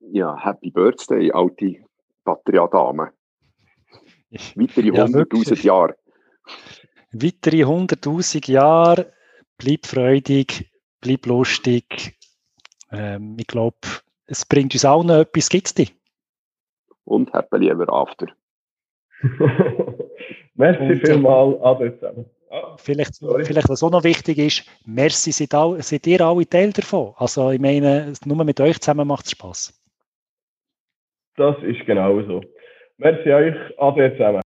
Ja, 0.00 0.36
Happy 0.44 0.70
Birthday, 0.70 1.32
alte 1.32 1.76
Patria-Dame. 2.24 3.12
Weitere 4.56 4.90
100.000 4.90 5.56
ja, 5.56 5.72
Jahre. 5.72 5.96
Weitere 7.12 7.64
100.000 7.64 8.50
Jahre. 8.50 9.10
Bleib 9.56 9.86
freudig, 9.86 10.70
bleib 11.00 11.24
lustig. 11.24 12.18
Ähm, 12.92 13.36
ich 13.38 13.46
glaube, 13.46 13.78
es 14.26 14.44
bringt 14.44 14.74
uns 14.74 14.84
auch 14.84 15.04
noch 15.04 15.20
etwas, 15.20 15.48
gibt 15.48 15.66
es 15.66 15.74
dich? 15.74 15.94
Und 17.04 17.32
happy 17.32 17.68
ever 17.68 17.88
after. 17.92 18.26
Merci 20.54 20.96
vielmals, 20.96 21.60
Ade 21.62 21.98
zusammen. 21.98 22.26
Ah, 22.50 22.76
vielleicht, 22.76 23.16
vielleicht, 23.16 23.68
was 23.68 23.82
auch 23.82 23.90
noch 23.90 24.04
wichtig 24.04 24.38
ist, 24.38 24.64
merci, 24.86 25.32
seid, 25.32 25.52
all, 25.54 25.82
seid 25.82 26.06
ihr 26.06 26.20
alle 26.20 26.48
Teil 26.48 26.72
davon. 26.72 27.12
Also 27.16 27.50
ich 27.50 27.60
meine, 27.60 28.12
nur 28.24 28.44
mit 28.44 28.60
euch 28.60 28.78
zusammen 28.80 29.08
macht 29.08 29.24
es 29.24 29.32
Spass. 29.32 29.82
Das 31.36 31.56
ist 31.64 31.84
genau 31.84 32.22
so. 32.22 32.42
Merci 32.98 33.32
euch, 33.32 33.56
ade 33.76 34.12
zusammen. 34.12 34.43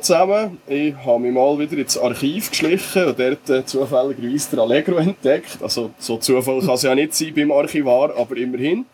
Zusammen, 0.00 0.58
ich 0.66 0.94
habe 0.94 1.20
mich 1.20 1.32
mal 1.32 1.58
wieder 1.58 1.78
ins 1.78 1.96
Archiv 1.96 2.50
geschlichen 2.50 3.06
und 3.06 3.18
dort 3.18 3.48
äh, 3.48 3.64
zufälligerweise 3.64 4.56
der 4.56 4.64
Allegro 4.64 4.96
entdeckt. 4.96 5.58
Also 5.62 5.90
so 5.98 6.16
Zufall 6.16 6.60
kann 6.60 6.74
es 6.74 6.82
ja 6.82 6.94
nicht 6.94 7.14
sein 7.14 7.32
beim 7.34 7.52
Archivar, 7.52 8.12
aber 8.16 8.36
immerhin. 8.36 8.84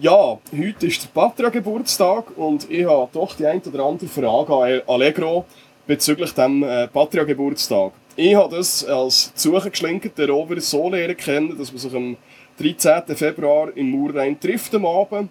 Ja, 0.00 0.38
heute 0.56 0.86
ist 0.86 1.02
der 1.02 1.08
Patria-Geburtstag 1.20 2.36
und 2.36 2.70
ich 2.70 2.86
habe 2.86 3.08
doch 3.12 3.34
die 3.34 3.46
ein 3.46 3.60
oder 3.66 3.84
andere 3.84 4.08
Frage 4.08 4.54
an 4.54 4.82
Allegro 4.86 5.46
bezüglich 5.86 6.32
dem 6.32 6.62
äh, 6.62 6.86
Patria-Geburtstag. 6.86 7.92
Ich 8.16 8.34
habe 8.36 8.56
das 8.56 8.84
als 8.84 9.34
zugeschlinkerter 9.34 10.28
Rover 10.28 10.60
so 10.60 10.88
lernen 10.88 11.16
kennen, 11.16 11.58
dass 11.58 11.72
man 11.72 11.78
sich 11.78 11.94
am 11.94 12.16
13. 12.60 13.16
Februar 13.16 13.76
in 13.76 13.90
Murrhein 13.90 14.38
trifft 14.38 14.74
am 14.74 14.86
Abend 14.86 15.30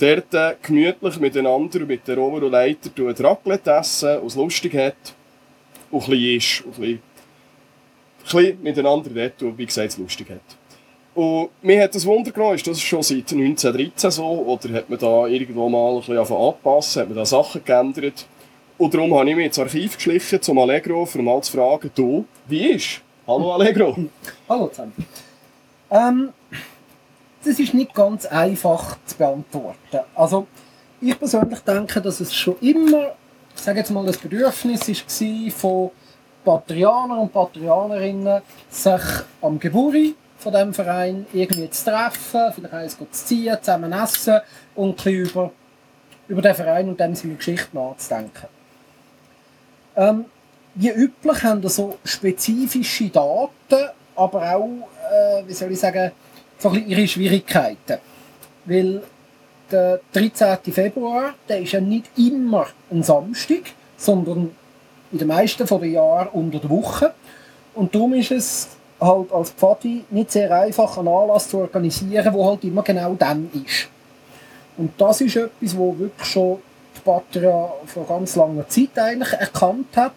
dort 0.00 0.34
äh, 0.34 0.56
gemütlich 0.62 1.18
miteinander 1.18 1.80
mit 1.80 2.08
der 2.08 2.16
Rover 2.16 2.44
und 2.46 2.52
Leiter 2.52 2.90
Raclette 3.24 3.72
essen, 3.72 4.18
was 4.22 4.34
lustig 4.34 4.74
hat 4.74 4.94
und 5.90 6.02
ein 6.04 6.10
bisschen 6.10 6.36
ist. 6.36 6.64
Und 6.64 6.84
ein 6.84 7.02
bisschen, 8.22 8.62
miteinander 8.62 9.10
dort 9.10 9.42
und 9.42 9.58
wie 9.58 9.66
gesagt 9.66 9.88
es 9.88 9.98
lustig 9.98 10.30
hat. 10.30 10.40
Und 11.14 11.50
mir 11.62 11.82
hat 11.82 11.94
das 11.94 12.06
Wunder 12.06 12.30
genommen, 12.30 12.54
ist 12.54 12.66
das 12.66 12.80
schon 12.80 13.02
seit 13.02 13.32
1913 13.32 14.10
so 14.10 14.24
oder 14.24 14.72
hat 14.72 14.88
man 14.88 14.98
da 14.98 15.26
irgendwo 15.26 15.68
mal 15.68 15.94
ein 15.94 16.00
bisschen 16.00 16.36
anpassen, 16.36 17.02
hat 17.02 17.08
man 17.08 17.18
da 17.18 17.26
Sachen 17.26 17.64
geändert? 17.64 18.26
Und 18.78 18.94
darum 18.94 19.14
habe 19.14 19.28
ich 19.28 19.36
mich 19.36 19.46
ins 19.46 19.58
Archiv 19.58 19.96
geschlichen 19.96 20.40
zum 20.40 20.58
Allegro, 20.58 21.06
um 21.12 21.24
mal 21.24 21.42
zu 21.42 21.52
fragen, 21.52 21.90
du, 21.94 22.24
wie 22.46 22.70
ist? 22.70 23.02
Hallo 23.26 23.52
Allegro. 23.52 23.96
Hallo 24.48 24.68
zusammen. 24.68 24.94
Ähm, 25.90 26.30
das 27.44 27.58
ist 27.58 27.74
nicht 27.74 27.94
ganz 27.94 28.26
einfach 28.26 28.96
zu 29.06 29.16
beantworten. 29.16 30.00
Also, 30.14 30.46
ich 31.00 31.18
persönlich 31.18 31.60
denke, 31.60 32.00
dass 32.00 32.20
es 32.20 32.34
schon 32.34 32.56
immer, 32.60 33.12
ich 33.54 33.62
sage 33.62 33.78
jetzt 33.78 33.90
mal, 33.90 34.04
das 34.04 34.18
Bedürfnis 34.18 34.88
war 34.88 35.50
von 35.50 35.90
Patrianern 36.44 37.18
und 37.18 37.32
Patrianerinnen, 37.32 38.42
sich 38.68 39.02
am 39.40 39.58
Geburi 39.58 40.14
von 40.38 40.52
diesem 40.52 40.74
Verein 40.74 41.26
irgendwie 41.32 41.68
zu 41.70 41.84
treffen, 41.84 42.52
vielleicht 42.54 42.74
eins 42.74 42.98
zu 42.98 43.06
ziehen, 43.10 43.56
zusammen 43.60 43.92
essen 43.92 44.40
und 44.74 44.90
ein 44.90 44.94
bisschen 44.96 45.14
über, 45.14 45.52
über 46.28 46.42
den 46.42 46.54
Verein 46.54 46.88
und 46.88 47.00
dann 47.00 47.14
seine 47.14 47.34
Geschichte 47.34 47.68
nachzudenken. 47.76 48.48
Ähm, 49.96 50.24
wie 50.74 50.90
üblich 50.90 51.42
haben 51.42 51.62
wir 51.62 51.68
so 51.68 51.98
spezifische 52.04 53.08
Daten, 53.08 53.90
aber 54.16 54.56
auch, 54.56 54.88
äh, 55.10 55.46
wie 55.46 55.52
soll 55.52 55.72
ich 55.72 55.80
sagen, 55.80 56.12
so 56.60 56.68
ein 56.68 56.86
ihre 56.86 57.08
Schwierigkeiten. 57.08 57.98
Weil 58.66 59.02
der 59.70 60.00
13. 60.12 60.72
Februar, 60.72 61.34
der 61.48 61.60
ist 61.60 61.72
ja 61.72 61.80
nicht 61.80 62.06
immer 62.16 62.66
ein 62.90 63.02
Samstag, 63.02 63.72
sondern 63.96 64.50
in 65.12 65.18
den 65.18 65.28
meisten 65.28 65.66
der 65.66 65.88
Jahre 65.88 66.30
unter 66.30 66.58
der 66.58 66.70
Woche. 66.70 67.14
Und 67.74 67.94
darum 67.94 68.14
ist 68.14 68.30
es 68.30 68.68
halt 69.00 69.32
als 69.32 69.50
Pfadi 69.50 70.04
nicht 70.10 70.30
sehr 70.30 70.50
einfach, 70.52 70.98
einen 70.98 71.08
Anlass 71.08 71.48
zu 71.48 71.58
organisieren, 71.58 72.32
wo 72.34 72.46
halt 72.46 72.62
immer 72.64 72.82
genau 72.82 73.14
dann 73.14 73.50
ist. 73.52 73.88
Und 74.76 74.92
das 75.00 75.20
ist 75.20 75.36
etwas, 75.36 75.76
wo 75.76 75.98
wirklich 75.98 76.28
schon 76.28 76.58
die 76.96 77.00
Patria 77.00 77.72
vor 77.86 78.06
ganz 78.06 78.36
langer 78.36 78.68
Zeit 78.68 78.98
eigentlich 78.98 79.32
erkannt 79.32 79.96
hat. 79.96 80.12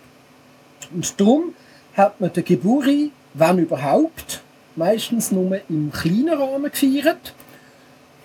Und 0.93 1.19
darum 1.19 1.53
hat 1.95 2.19
man 2.19 2.33
den 2.33 2.43
Geburi, 2.43 3.11
wenn 3.33 3.59
überhaupt, 3.59 4.42
meistens 4.75 5.31
nur 5.31 5.59
im 5.69 5.91
kleinen 5.91 6.29
Rahmen 6.29 6.71
gefeiert. 6.71 7.33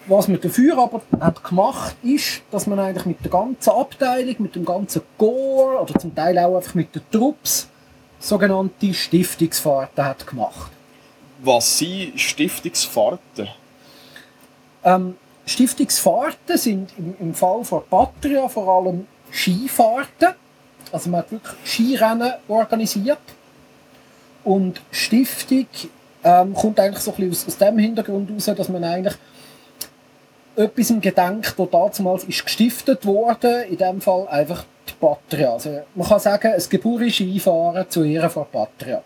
Was 0.07 0.27
man 0.27 0.41
dafür 0.41 0.79
aber 0.79 1.03
hat 1.21 1.45
gemacht 1.45 1.97
ist, 2.03 2.41
dass 2.51 2.67
man 2.67 2.79
eigentlich 2.79 3.05
mit 3.05 3.23
der 3.23 3.31
ganzen 3.31 3.71
Abteilung, 3.71 4.37
mit 4.39 4.55
dem 4.55 4.65
ganzen 4.65 5.03
Chor 5.19 5.83
oder 5.83 5.99
zum 5.99 6.15
Teil 6.15 6.39
auch 6.39 6.57
einfach 6.57 6.75
mit 6.75 6.95
den 6.95 7.03
Trupps 7.11 7.69
sogenannte 8.19 8.95
Stiftungsfahrten 8.95 10.05
hat 10.05 10.27
gemacht. 10.27 10.73
Was 11.41 11.79
sind 11.79 12.19
Stiftungsfahrten? 12.19 13.49
Ähm, 14.83 15.17
Stiftungsfahrten 15.47 16.57
sind 16.57 16.91
im, 16.99 17.15
im 17.21 17.35
Fall 17.35 17.65
von 17.65 17.83
Patria 17.89 18.49
vor 18.49 18.69
allem 18.69 19.07
Skifahrten. 19.31 20.35
Also 20.91 21.11
man 21.11 21.21
hat 21.21 21.33
wirklich 21.33 21.55
Skirennen 21.65 22.33
organisiert. 22.49 23.19
Und 24.43 24.81
Stiftung 24.91 25.67
ähm, 26.25 26.55
kommt 26.55 26.81
eigentlich 26.81 27.03
so 27.03 27.13
ein 27.13 27.17
bisschen 27.17 27.31
aus, 27.31 27.47
aus 27.47 27.59
dem 27.59 27.79
Hintergrund 27.79 28.29
heraus, 28.29 28.45
dass 28.45 28.69
man 28.69 28.85
eigentlich 28.85 29.15
etwas 30.57 30.91
im 30.91 31.01
Gedenk, 31.01 31.55
das 31.57 31.97
damals 31.97 32.25
ist 32.25 32.45
gestiftet 32.45 33.07
wurde, 33.07 33.63
in 33.71 33.77
dem 33.77 34.01
Fall 34.01 34.27
einfach 34.29 34.65
die 34.89 34.95
Patria. 34.99 35.53
Also 35.53 35.83
man 35.95 36.09
kann 36.09 36.19
sagen, 36.19 36.53
ein 36.53 36.63
geburische 36.69 37.25
Einfahren 37.25 37.89
zu 37.89 38.03
Ehren 38.03 38.31
von 38.31 38.47
Patria. 38.51 39.03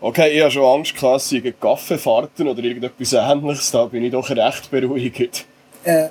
Okay, 0.00 0.36
ich 0.36 0.40
habe 0.40 0.50
schon 0.50 0.64
Angst, 0.64 0.94
dass 1.02 1.28
sie 1.28 1.40
Kaffeefahrten 1.40 2.46
oder 2.46 2.62
irgendetwas 2.62 3.12
ähnliches, 3.14 3.70
da 3.70 3.86
bin 3.86 4.04
ich 4.04 4.12
doch 4.12 4.28
recht 4.28 4.70
beruhigt. 4.70 5.46
Äh, 5.82 6.08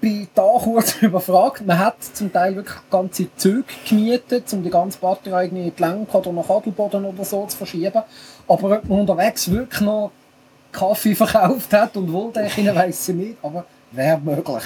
bin 0.00 0.28
da 0.34 0.48
kurz 0.62 0.96
überfragt. 1.02 1.66
Man 1.66 1.78
hat 1.78 2.02
zum 2.02 2.32
Teil 2.32 2.56
wirklich 2.56 2.78
ganze 2.90 3.34
Züge 3.36 3.64
gemietet, 3.88 4.52
um 4.52 4.62
die 4.62 4.70
ganze 4.70 4.98
Batterie 4.98 5.44
irgendwie 5.46 5.68
in 5.68 5.74
die 5.74 5.82
Lenk 5.82 6.14
oder 6.14 6.32
nach 6.32 6.48
Adelboden 6.48 7.04
oder 7.04 7.24
so 7.24 7.46
zu 7.46 7.56
verschieben. 7.56 8.02
Aber 8.46 8.76
ob 8.78 8.88
man 8.88 9.00
unterwegs 9.00 9.50
wirklich 9.50 9.80
noch 9.80 10.10
Kaffee 10.72 11.14
verkauft 11.16 11.72
hat 11.72 11.96
und 11.96 12.08
ich 12.08 12.74
weiß 12.74 13.08
ich 13.08 13.14
nicht, 13.14 13.36
aber 13.42 13.64
wäre 13.92 14.18
möglich. 14.18 14.64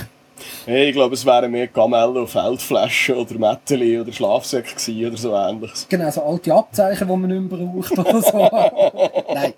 Hey, 0.65 0.89
ich 0.89 0.95
glaube, 0.95 1.15
es 1.15 1.25
wären 1.25 1.51
mehr 1.53 1.69
Kamellen, 1.69 2.27
Feldflaschen 2.27 3.15
oder 3.17 3.39
Mätteli 3.39 4.01
oder 4.01 4.13
Schlafsäcke 4.13 5.07
oder 5.07 5.17
so 5.17 5.35
ähnliches. 5.35 5.87
Genau, 5.89 6.11
so 6.11 6.23
alte 6.23 6.53
Abzeichen, 6.53 7.07
die 7.07 7.17
man 7.17 7.31
nicht 7.31 7.53
mehr 7.53 7.67
braucht 7.67 7.99
oder 7.99 8.23
so. 8.23 8.39
Nein. 9.35 9.55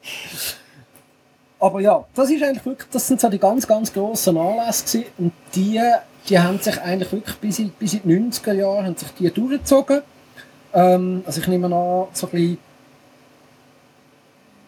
Aber 1.65 1.81
ja, 1.81 2.05
das 2.15 2.31
ist 2.31 2.43
eigentlich 2.43 2.67
wirklich, 2.67 2.91
das 2.91 3.09
sind 3.09 3.23
so 3.23 3.31
die 3.31 3.39
ganz, 3.39 3.67
ganz 3.67 3.91
grossen 3.91 4.37
Anlässe 4.37 4.85
gewesen. 4.85 5.13
und 5.17 5.33
die, 5.55 5.81
die 6.29 6.39
haben 6.39 6.59
sich 6.59 6.79
eigentlich 6.79 7.11
wirklich 7.11 7.37
bis 7.37 7.59
in, 7.59 7.71
bis 7.71 7.95
in 7.95 8.03
die 8.05 8.39
90er 8.39 8.53
Jahre 8.53 8.85
haben 8.85 8.97
sich 8.97 9.09
die 9.19 9.31
durchgezogen. 9.31 10.03
Ähm, 10.75 11.23
also 11.25 11.41
ich 11.41 11.49
nehme 11.49 11.75
an, 11.75 12.09
so 12.13 12.27
ein 12.27 12.31
bisschen 12.33 12.59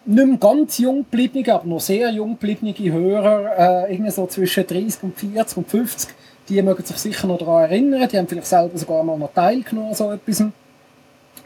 nicht 0.05 0.27
mehr 0.27 0.37
ganz 0.37 0.79
jung 0.79 1.03
gebliebene, 1.03 1.53
aber 1.53 1.67
noch 1.67 1.81
sehr 1.81 2.09
jung 2.09 2.31
gebliebene 2.31 2.73
Hörer, 2.91 3.85
äh, 3.85 3.93
irgendwie 3.93 4.09
so 4.09 4.25
zwischen 4.25 4.65
30 4.65 5.03
und 5.03 5.19
40 5.19 5.57
und 5.57 5.69
50, 5.69 6.09
die 6.49 6.59
mögen 6.63 6.83
sich 6.83 6.97
sicher 6.97 7.27
noch 7.27 7.37
daran 7.37 7.69
erinnern, 7.69 8.09
die 8.11 8.17
haben 8.17 8.27
vielleicht 8.27 8.47
selber 8.47 8.75
sogar 8.75 9.03
mal 9.03 9.19
noch 9.19 9.33
teilgenommen 9.35 9.89
an 9.89 9.95
so 9.95 10.11
etwas. 10.11 10.43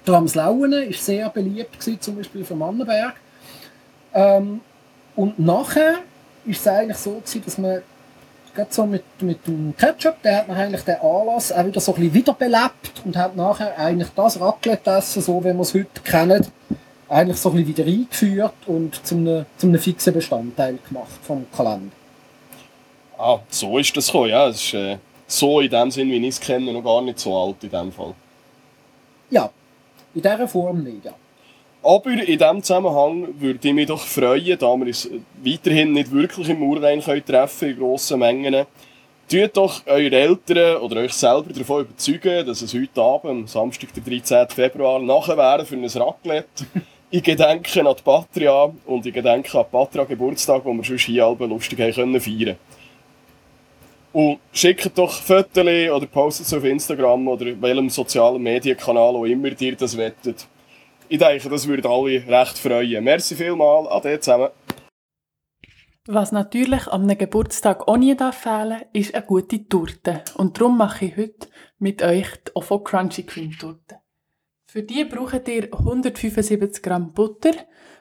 Lauen 0.06 0.72
war 0.72 0.94
sehr 0.94 1.28
beliebt, 1.28 1.78
gewesen, 1.78 2.00
zum 2.00 2.16
Beispiel 2.16 2.46
für 2.46 2.56
Mannenberg. 2.56 3.16
Ähm, 4.14 4.62
und 5.16 5.40
nachher 5.40 6.00
ist 6.46 6.62
es 6.62 6.68
eigentlich 6.68 6.98
so 6.98 7.12
gewesen, 7.12 7.44
dass 7.46 7.58
man 7.58 7.82
gerade 8.54 8.74
so 8.74 8.86
mit, 8.86 9.04
mit 9.22 9.46
dem 9.48 9.76
Ketchup, 9.78 10.22
der 10.24 10.38
hat 10.38 10.48
man 10.48 10.58
eigentlich 10.58 10.82
den 10.82 10.96
Anlass 10.96 11.52
auch 11.52 11.66
wieder 11.66 11.80
so 11.80 11.94
ein 11.94 12.00
bisschen 12.00 12.14
wiederbelebt 12.14 13.02
und 13.06 13.16
hat 13.16 13.36
nachher 13.36 13.78
eigentlich 13.78 14.10
das 14.16 14.40
Raclette-Essen, 14.40 15.22
so 15.22 15.40
wie 15.44 15.54
wir 15.54 15.60
es 15.60 15.74
heute 15.74 16.02
kennen, 16.04 16.46
eigentlich 17.10 17.38
so 17.38 17.50
ein 17.50 17.56
bisschen 17.56 17.78
wieder 17.78 17.86
eingeführt 17.86 18.54
und 18.68 19.06
zu 19.06 19.16
einem, 19.16 19.46
zu 19.58 19.68
einem 19.68 19.80
fixen 19.80 20.14
Bestandteil 20.14 20.80
gemacht 20.88 21.20
vom 21.24 21.46
Kalender. 21.56 21.92
Ah, 23.18 23.40
so 23.50 23.78
ist 23.78 23.96
das 23.96 24.08
gekommen, 24.08 24.30
ja. 24.30 24.48
Es 24.48 24.64
ist 24.64 24.74
äh, 24.74 24.98
so 25.28 25.60
in 25.60 25.70
dem 25.70 25.92
Sinn, 25.92 26.10
wie 26.10 26.18
ich 26.18 26.36
es 26.36 26.40
kenne, 26.40 26.74
noch 26.74 26.84
gar 26.84 27.02
nicht 27.02 27.20
so 27.20 27.38
alt 27.38 27.64
in 27.64 27.70
dem 27.70 27.92
Fall. 27.92 28.14
Ja, 29.30 29.50
in 30.14 30.22
dieser 30.22 30.48
Form 30.48 30.84
nicht, 30.84 31.06
ja. 31.06 31.14
Aber 31.84 32.12
in 32.12 32.38
diesem 32.38 32.62
Zusammenhang 32.62 33.28
würde 33.40 33.68
ich 33.68 33.74
mich 33.74 33.88
doch 33.88 34.06
freuen, 34.06 34.58
da 34.60 34.76
wir 34.76 34.86
uns 34.86 35.10
weiterhin 35.44 35.94
nicht 35.94 36.12
wirklich 36.12 36.50
im 36.50 36.62
Urwein 36.62 37.02
treffen 37.02 37.70
in 37.70 37.78
grossen 37.80 38.20
Mengen. 38.20 38.68
Tut 39.28 39.58
doch 39.58 39.82
eure 39.88 40.16
Eltern 40.16 40.82
oder 40.82 40.98
euch 40.98 41.14
selber 41.14 41.52
davon 41.54 41.82
überzeugen, 41.82 42.46
dass 42.46 42.62
es 42.62 42.74
heute 42.76 43.02
Abend, 43.02 43.32
am 43.32 43.48
Samstag, 43.48 43.90
der 43.94 44.04
13. 44.04 44.50
Februar, 44.50 45.00
nachher 45.00 45.38
wäre 45.38 45.66
für 45.66 45.76
ein 45.76 45.86
Raclette. 45.86 46.66
Ich 47.10 47.24
gedenke 47.24 47.80
an 47.80 47.96
die 47.96 48.04
Patria 48.04 48.72
und 48.86 49.06
ich 49.06 49.14
gedenke 49.14 49.58
an 49.58 49.66
die 49.66 49.72
Patria 49.72 50.04
Geburtstag, 50.04 50.64
wo 50.64 50.74
wir 50.74 50.84
schon 50.84 50.98
hier 50.98 51.26
alle 51.26 51.48
lustig 51.48 51.80
haben 51.80 51.94
können 51.94 52.22
feiern. 52.22 52.58
Und 54.14 54.40
schickt 54.54 54.98
doch 54.98 55.14
Fotos 55.14 55.66
oder 55.66 56.06
postet 56.06 56.46
es 56.46 56.54
auf 56.54 56.64
Instagram 56.64 57.28
oder 57.28 57.60
welchem 57.60 57.90
sozialen 57.90 58.44
Medienkanal, 58.44 59.14
wo 59.16 59.26
immer 59.26 59.50
ihr 59.60 59.76
das 59.76 59.98
wettet 59.98 60.46
ich 61.12 61.20
denke, 61.20 61.50
das 61.50 61.68
würde 61.68 61.90
alle 61.90 62.26
recht 62.26 62.58
freuen. 62.58 63.04
Merci 63.04 63.36
vielmals, 63.36 63.90
ade 63.90 64.18
zusammen. 64.22 64.50
Was 66.08 66.32
natürlich 66.32 66.88
an 66.88 67.04
einem 67.04 67.18
Geburtstag 67.18 67.86
auch 67.88 67.98
nie 67.98 68.16
darf 68.16 68.38
fehlen 68.38 68.84
ist 68.94 69.14
eine 69.14 69.26
gute 69.26 69.68
Torte. 69.68 70.24
Und 70.36 70.58
darum 70.58 70.78
mache 70.78 71.06
ich 71.06 71.18
heute 71.18 71.50
mit 71.80 72.02
euch 72.02 72.28
die 72.48 72.56
Ofo 72.56 72.80
Crunchy 72.80 73.24
Cream 73.24 73.52
Torte. 73.60 73.98
Für 74.68 74.84
die 74.84 75.04
braucht 75.04 75.50
ihr 75.50 75.64
175 75.74 76.82
Gramm 76.82 77.12
Butter, 77.12 77.52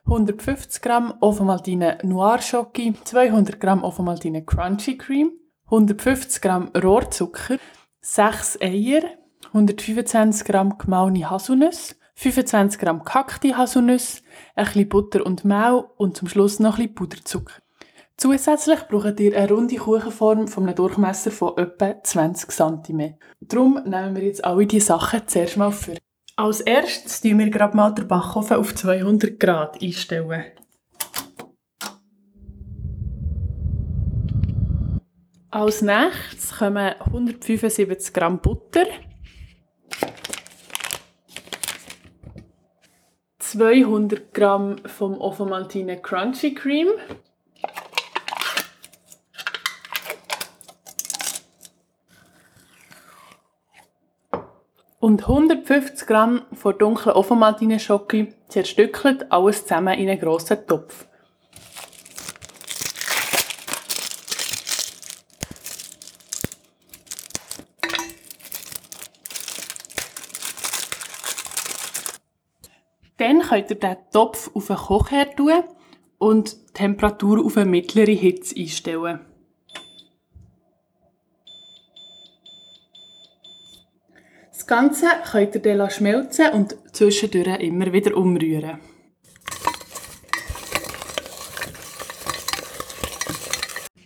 150 0.05 0.81
Gramm 0.81 1.14
Ovomaltine 1.20 1.99
Noir 2.05 2.40
Schoki, 2.40 2.94
200 3.05 3.59
Gramm 3.59 3.83
Ovomaltine 3.83 4.44
Crunchy 4.44 4.96
Cream, 4.96 5.33
150 5.64 6.40
Gramm 6.40 6.70
Rohrzucker, 6.81 7.59
6 8.03 8.61
Eier, 8.62 9.03
125 9.49 10.44
Gramm 10.46 10.79
gemahlene 10.79 11.29
Haselnüsse, 11.29 11.96
25 12.20 12.78
Gramm 12.78 13.02
gehackte 13.02 13.56
Haselnüsse, 13.56 14.20
ein 14.54 14.66
bisschen 14.66 14.88
Butter 14.90 15.24
und 15.24 15.46
Mehl 15.46 15.85
und 15.96 16.18
zum 16.18 16.28
Schluss 16.28 16.61
noch 16.61 16.74
ein 16.74 16.80
bisschen 16.80 16.94
Puderzucker. 16.94 17.54
Zusätzlich 18.18 18.80
braucht 18.88 19.18
ihr 19.20 19.35
eine 19.35 19.48
runde 19.48 19.76
Kuchenform 19.76 20.46
von 20.46 20.64
einem 20.64 20.74
Durchmesser 20.74 21.30
von 21.30 21.56
etwa 21.56 22.02
20 22.02 22.50
cm. 22.50 23.14
Darum 23.40 23.80
nehmen 23.87 24.14
wir 24.14 24.24
jetzt 24.24 24.44
alle 24.44 24.66
diese 24.66 24.85
Sachen 24.85 25.22
zuerst 25.26 25.56
mal 25.56 25.72
für. 25.72 25.96
Als 26.37 26.61
erstes 26.61 27.22
tun 27.22 27.38
wir 27.38 27.48
gerade 27.48 27.74
mal 27.74 27.94
den 27.94 28.06
Backofen 28.06 28.59
auf 28.59 28.74
200 28.74 29.40
Grad 29.40 29.83
einstellen. 29.83 30.44
Als 35.50 35.80
nächstes 35.80 36.59
kommen 36.59 36.92
175 37.00 38.12
Gramm 38.12 38.40
Butter, 38.40 38.85
200 43.50 44.32
Gramm 44.32 44.76
vom 44.86 45.20
Ovomaltine 45.20 46.00
Crunchy 46.00 46.54
Cream, 46.54 46.88
und 55.00 55.22
150 55.22 56.06
Gramm 56.06 56.42
von 56.52 56.78
dunklen 56.78 57.16
Ovomaltine 57.16 57.80
Schoki 57.80 58.32
zerstückelt 58.48 59.32
alles 59.32 59.62
zusammen 59.62 59.98
in 59.98 60.08
einen 60.08 60.20
grossen 60.20 60.64
Topf. 60.68 61.06
Dann 73.20 73.39
könnt 73.50 73.68
ihr 73.68 73.76
den 73.76 73.96
Topf 74.12 74.48
auf 74.54 74.70
einen 74.70 74.78
Kochherd 74.78 75.36
tun 75.36 75.64
und 76.18 76.52
die 76.52 76.72
Temperatur 76.72 77.44
auf 77.44 77.56
eine 77.56 77.68
mittlere 77.68 78.12
Hitze 78.12 78.54
einstellen. 78.56 79.26
Das 84.52 84.66
Ganze 84.68 85.06
könnt 85.32 85.56
ihr 85.56 85.62
dann 85.62 85.90
schmelzen 85.90 86.52
und 86.52 86.76
zwischendurch 86.92 87.60
immer 87.60 87.92
wieder 87.92 88.16
umrühren. 88.16 88.78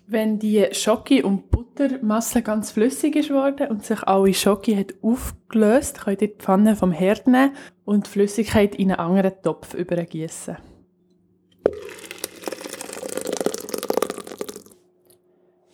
Wenn 0.06 0.38
die 0.38 0.68
Schoki- 0.72 1.22
und 1.22 1.50
Buttermasse 1.74 2.42
ganz 2.42 2.70
flüssig 2.70 3.16
ist 3.16 3.30
worden 3.30 3.68
und 3.68 3.84
sich 3.84 4.02
alle 4.04 4.32
Schoki 4.32 4.76
hat 4.76 4.94
aufgelöst, 5.02 6.00
könnt 6.00 6.22
ihr 6.22 6.28
die 6.28 6.34
Pfanne 6.34 6.76
vom 6.76 6.92
Herd 6.92 7.26
nehmen 7.26 7.56
und 7.84 8.06
die 8.06 8.10
Flüssigkeit 8.10 8.76
in 8.76 8.92
einen 8.92 9.00
anderen 9.00 9.42
Topf 9.42 9.74
übergießen. 9.74 10.56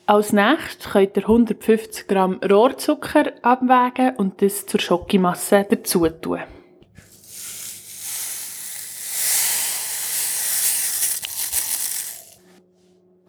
Als 0.06 0.32
nächstes 0.32 0.90
könnt 0.90 1.16
ihr 1.16 1.22
150 1.22 2.08
Gramm 2.08 2.40
Rohrzucker 2.42 3.32
abwägen 3.42 4.16
und 4.16 4.42
das 4.42 4.66
zur 4.66 4.80
Schokimasse 4.80 5.66
dazu 5.68 6.08
tun. 6.08 6.40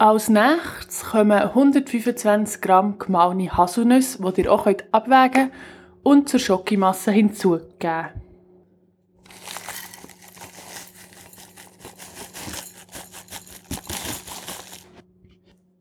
Als 0.01 0.29
nächstes 0.29 1.03
kommen 1.03 1.31
125 1.31 2.59
Gramm 2.59 2.97
gemahlene 2.97 3.55
Haselnüsse, 3.55 4.17
die 4.35 4.41
ihr 4.41 4.51
auch 4.51 4.65
abwägen 4.65 5.31
könnt, 5.31 5.53
und 6.01 6.27
zur 6.27 6.39
Schokimasse 6.39 7.11
hinzugeben. 7.11 8.09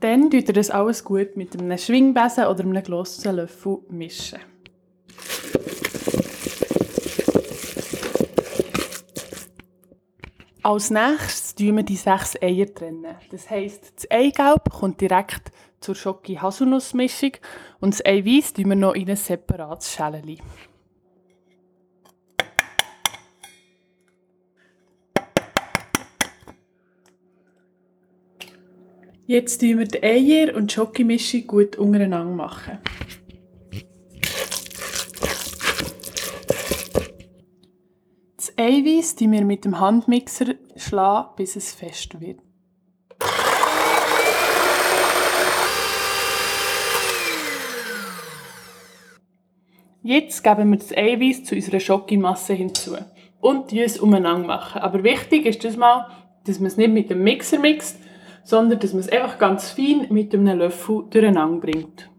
Dann 0.01 0.31
tut 0.31 0.49
ihr 0.49 0.53
das 0.53 0.69
alles 0.69 1.03
gut 1.03 1.39
mit 1.39 1.59
einem 1.59 1.79
Schwingbesen 1.79 2.45
oder 2.45 2.61
einem 2.61 2.83
grossen 2.83 3.37
Löffel 3.37 3.79
mischen. 3.89 4.50
Als 10.63 10.91
nächstes 10.91 11.55
tun 11.55 11.77
wir 11.77 11.83
die 11.85 11.97
sechs 11.97 12.37
Eier 12.41 12.73
trennen. 12.75 13.15
Das 13.31 13.49
heisst, 13.49 13.93
das 13.97 14.11
Eigelb 14.11 14.71
kommt 14.71 15.01
direkt 15.01 15.53
zur 15.81 15.95
Schoki-Haselnuss-Mischung 15.95 17.33
und 17.81 17.95
das 17.95 18.05
Eiweiß 18.05 18.53
tun 18.53 18.69
wir 18.69 18.77
noch 18.77 18.95
in 18.95 19.09
ein 19.09 19.17
separates 19.17 19.95
Schälchen. 19.95 20.39
Jetzt 29.27 29.61
tun 29.61 29.79
wir 29.79 29.87
die 29.87 30.03
Eier 30.03 30.55
und 30.55 30.71
die 30.71 30.75
Schoki-Mischung 30.75 31.47
gut 31.47 31.77
untereinander 31.77 32.35
machen. 32.35 32.79
Eiweiß 38.61 39.17
schlagen 39.17 39.33
wir 39.33 39.43
mit 39.47 39.65
dem 39.65 39.81
Handmixer, 39.81 40.55
schlagen, 40.77 41.31
bis 41.35 41.57
es 41.57 41.73
fest 41.73 42.21
wird. 42.21 42.41
Jetzt 50.03 50.45
geben 50.45 50.73
wir 50.73 50.77
das 50.77 50.95
Eiweiß 50.95 51.45
zu 51.45 51.55
unserer 51.55 51.81
Schokimasse 51.81 52.53
hinzu 52.53 52.97
und 53.41 53.73
es 53.87 53.99
umeinander 53.99 54.47
machen. 54.47 54.83
Aber 54.83 55.03
wichtig 55.05 55.47
ist 55.47 55.65
das 55.65 55.79
mal, 55.79 56.09
dass 56.45 56.61
man 56.61 56.67
es 56.67 56.77
nicht 56.77 56.93
mit 56.93 57.09
dem 57.09 57.25
Mixer 57.25 57.59
mixt, 57.59 57.99
sondern 58.45 58.79
dass 58.79 58.93
man 58.93 59.01
es 59.01 59.09
einfach 59.09 59.39
ganz 59.39 59.71
fein 59.71 60.07
mit 60.11 60.35
einem 60.35 60.59
Löffel 60.59 61.05
durcheinander 61.09 61.61
bringt. 61.61 62.11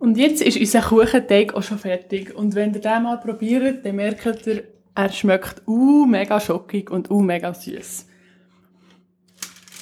Und 0.00 0.16
jetzt 0.16 0.40
ist 0.40 0.56
unser 0.56 0.80
Kuchenteig 0.80 1.52
auch 1.54 1.62
schon 1.62 1.78
fertig. 1.78 2.34
Und 2.34 2.54
wenn 2.54 2.72
ihr 2.72 2.80
den 2.80 3.02
mal 3.02 3.18
probiert, 3.18 3.84
dann 3.84 3.96
merkt 3.96 4.46
ihr, 4.46 4.64
er 4.94 5.12
schmeckt 5.12 5.62
uh, 5.68 6.06
mega 6.06 6.40
schockig 6.40 6.90
und 6.90 7.10
uh, 7.10 7.20
mega 7.20 7.52
süß. 7.52 8.06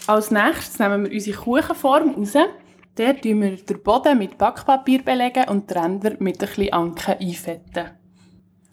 Als 0.09 0.31
nächstes 0.33 0.81
nehmen 0.81 1.05
wir 1.05 1.13
unsere 1.13 1.39
Kuchenform 1.39 2.17
raus. 2.17 2.33
Dort 2.97 3.23
tun 3.23 3.43
wir 3.43 3.57
den 3.57 3.83
Boden 3.83 4.19
mit 4.19 4.37
Backpapier 4.37 5.03
belegen 5.03 5.49
und 5.51 5.71
die 5.71 5.75
Ränder 5.75 6.17
mit 6.19 6.43
ein 6.43 6.49
bisschen 6.49 6.73
Anken 6.73 7.15
einfetten. 7.21 7.91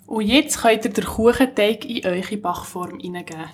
Und 0.08 0.26
jetzt 0.26 0.60
könnt 0.62 0.86
ihr 0.86 0.94
den 0.94 1.06
Kuchenteig 1.06 1.86
in 1.86 2.08
eure 2.08 2.38
Backform 2.38 2.98
hineingeben. 3.00 3.52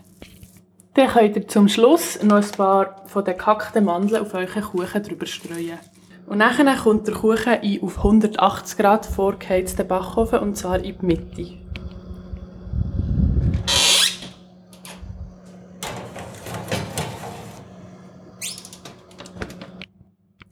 Dann 0.94 1.10
könnt 1.10 1.36
ihr 1.36 1.48
zum 1.48 1.68
Schluss 1.68 2.24
noch 2.24 2.38
ein 2.38 2.52
paar 2.52 3.06
von 3.08 3.26
den 3.26 3.38
gehackten 3.38 3.84
Mandeln 3.84 4.22
auf 4.22 4.34
euren 4.34 4.64
Kuchen 4.64 5.04
drüber 5.04 5.26
streuen. 5.26 5.78
Und 6.28 6.40
dann 6.40 6.78
kommt 6.78 7.08
der 7.08 7.16
Kuchen 7.16 7.62
in 7.62 7.84
auf 7.84 7.98
180 7.98 8.78
Grad 8.78 9.06
vorgeheizten 9.06 9.88
Backofen 9.88 10.40
und 10.40 10.56
zwar 10.56 10.80
in 10.80 10.98
die 10.98 11.06
Mitte. 11.06 11.62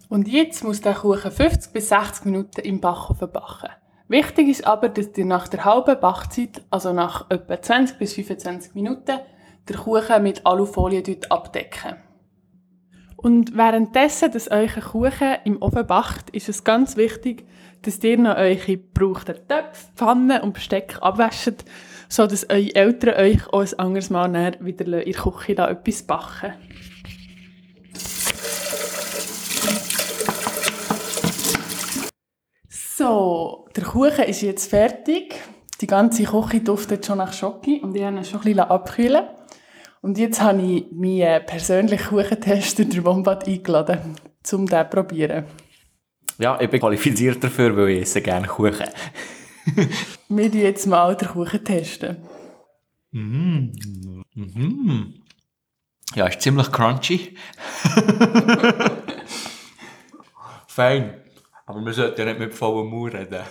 Und 0.10 0.27
jetzt 0.27 0.63
muss 0.63 0.82
der 0.82 0.95
Kuchen 0.95 1.32
50 1.32 1.71
bis 1.71 1.89
60 1.89 2.25
Minuten 2.25 2.62
im 2.62 2.82
Backofen 2.82 3.32
backen. 3.32 3.69
Wichtig 4.08 4.49
ist 4.49 4.65
aber, 4.65 4.89
dass 4.89 5.15
ihr 5.15 5.25
nach 5.25 5.47
der 5.47 5.63
halben 5.65 5.99
Backzeit, 5.99 6.63
also 6.71 6.93
nach 6.93 7.29
etwa 7.29 7.62
20 7.62 7.99
bis 7.99 8.15
25 8.15 8.73
Minuten, 8.73 9.19
den 9.69 9.77
Kuchen 9.77 10.23
mit 10.23 10.45
Alufolie 10.47 11.03
abdecken. 11.29 12.09
Und 13.21 13.58
währenddessen, 13.58 14.32
dass 14.32 14.49
euer 14.49 14.67
Kuchen 14.67 15.36
im 15.43 15.62
Ofen 15.62 15.86
backt, 15.86 16.29
ist 16.29 16.47
es 16.47 16.63
ganz 16.63 16.95
wichtig, 16.95 17.45
dass 17.82 18.01
ihr 18.01 18.17
noch 18.17 18.38
eure 18.38 18.55
gebrauchten 18.55 19.36
Töpfe, 19.45 19.88
Pfannen 19.95 20.41
und 20.41 20.53
Besteck 20.53 20.97
abwäscht, 21.01 21.65
sodass 22.08 22.49
eure 22.49 22.73
Eltern 22.75 23.15
euch 23.15 23.45
auch 23.51 23.60
ein 23.60 23.79
anderes 23.79 24.10
Mal 24.10 24.55
wieder 24.62 24.86
in 24.86 24.91
der 24.91 25.21
Küche 25.21 25.58
etwas 25.58 26.03
backen 26.03 26.53
So, 32.69 33.67
der 33.75 33.84
Kuchen 33.84 34.25
ist 34.25 34.41
jetzt 34.41 34.69
fertig. 34.69 35.36
Die 35.82 35.88
ganze 35.88 36.23
Küche 36.23 36.62
duftet 36.62 37.05
schon 37.05 37.17
nach 37.17 37.34
Schoki 37.34 37.82
und 37.82 37.95
ich 37.95 38.03
habe 38.03 38.15
ihn 38.15 38.23
schon 38.23 38.39
ein 38.39 38.43
bisschen 38.43 38.60
abkühlen 38.60 39.38
Und 40.01 40.17
jetzt 40.17 40.41
habe 40.41 40.62
ich 40.62 40.85
meinen 40.91 41.45
persönlichen 41.45 42.07
Kuchentester, 42.07 42.85
der 42.85 43.03
Wombat, 43.03 43.47
eingeladen, 43.47 44.15
um 44.53 44.65
den 44.65 44.79
zu 44.79 44.89
probieren. 44.89 45.45
Ja, 46.38 46.59
ich 46.62 46.69
bin 46.69 46.79
qualifiziert 46.79 47.43
dafür, 47.43 47.75
weil 47.75 47.89
ich 47.89 48.03
esse 48.03 48.21
gerne 48.21 48.47
Kuchen. 48.47 48.88
Wir 50.29 50.49
testen 50.49 50.62
jetzt 50.62 50.88
mal 50.88 51.15
den 51.15 51.27
Kuchen. 51.27 51.63
Testen. 51.65 52.17
Mm. 53.12 53.71
Mhm. 54.35 55.15
Ja, 56.15 56.27
ist 56.27 56.41
ziemlich 56.41 56.71
crunchy. 56.71 57.35
Fein. 60.67 61.21
Aber 61.65 61.85
wir 61.85 61.93
sollten 61.93 62.19
ja 62.19 62.25
nicht 62.25 62.39
mit 62.39 62.55
vollem 62.55 62.88
Mund 62.88 63.13
reden. 63.13 63.43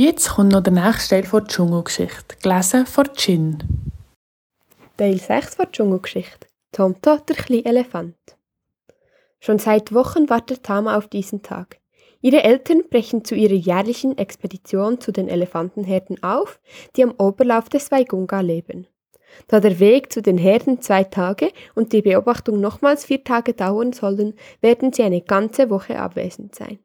Jetzt 0.00 0.30
kommt 0.30 0.52
noch 0.52 0.62
der 0.62 0.72
nächste 0.72 1.20
Teil 1.20 1.28
der 1.28 1.44
Dschungelgeschichte, 1.48 2.36
gelesen 2.40 2.86
von 2.86 3.08
Jin. 3.16 3.58
Teil 4.96 5.18
6 5.18 5.56
von 5.56 5.64
der 5.64 5.72
Dschungelgeschichte. 5.72 6.46
Tomto, 6.70 7.16
der 7.16 7.34
kleine 7.34 7.64
Elefant. 7.64 8.14
Schon 9.40 9.58
seit 9.58 9.92
Wochen 9.92 10.30
wartet 10.30 10.62
Tama 10.62 10.96
auf 10.96 11.08
diesen 11.08 11.42
Tag. 11.42 11.80
Ihre 12.20 12.44
Eltern 12.44 12.84
brechen 12.88 13.24
zu 13.24 13.34
ihrer 13.34 13.54
jährlichen 13.54 14.16
Expedition 14.16 15.00
zu 15.00 15.10
den 15.10 15.28
Elefantenherden 15.28 16.22
auf, 16.22 16.60
die 16.94 17.02
am 17.02 17.12
Oberlauf 17.18 17.68
des 17.68 17.90
Waigunga 17.90 18.38
leben. 18.38 18.86
Da 19.48 19.58
der 19.58 19.80
Weg 19.80 20.12
zu 20.12 20.22
den 20.22 20.38
Herden 20.38 20.80
zwei 20.80 21.02
Tage 21.02 21.50
und 21.74 21.92
die 21.92 22.02
Beobachtung 22.02 22.60
nochmals 22.60 23.06
vier 23.06 23.24
Tage 23.24 23.52
dauern 23.52 23.92
sollen, 23.92 24.34
werden 24.60 24.92
sie 24.92 25.02
eine 25.02 25.22
ganze 25.22 25.70
Woche 25.70 25.98
abwesend 25.98 26.54
sein. 26.54 26.78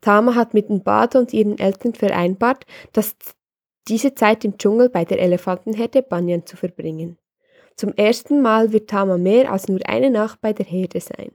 Tama 0.00 0.34
hat 0.34 0.54
mit 0.54 0.70
Mbado 0.70 1.18
und 1.18 1.32
ihren 1.32 1.58
Eltern 1.58 1.94
vereinbart, 1.94 2.64
dass 2.92 3.16
diese 3.88 4.14
Zeit 4.14 4.44
im 4.44 4.56
Dschungel 4.56 4.88
bei 4.88 5.04
der 5.04 5.20
Elefantenherde 5.20 6.02
Banyan 6.02 6.46
zu 6.46 6.56
verbringen. 6.56 7.18
Zum 7.76 7.92
ersten 7.94 8.42
Mal 8.42 8.72
wird 8.72 8.90
Tama 8.90 9.18
mehr 9.18 9.50
als 9.50 9.68
nur 9.68 9.80
eine 9.86 10.10
Nacht 10.10 10.40
bei 10.40 10.52
der 10.52 10.66
Herde 10.66 11.00
sein. 11.00 11.32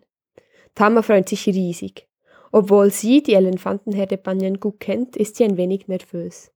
Tama 0.75 1.01
freut 1.01 1.29
sich 1.29 1.45
riesig. 1.47 2.07
Obwohl 2.51 2.91
sie 2.91 3.21
die 3.21 3.33
Elefantenherde 3.33 4.17
Banyan 4.17 4.59
gut 4.59 4.79
kennt, 4.79 5.17
ist 5.17 5.35
sie 5.35 5.43
ein 5.43 5.57
wenig 5.57 5.87
nervös. 5.87 6.51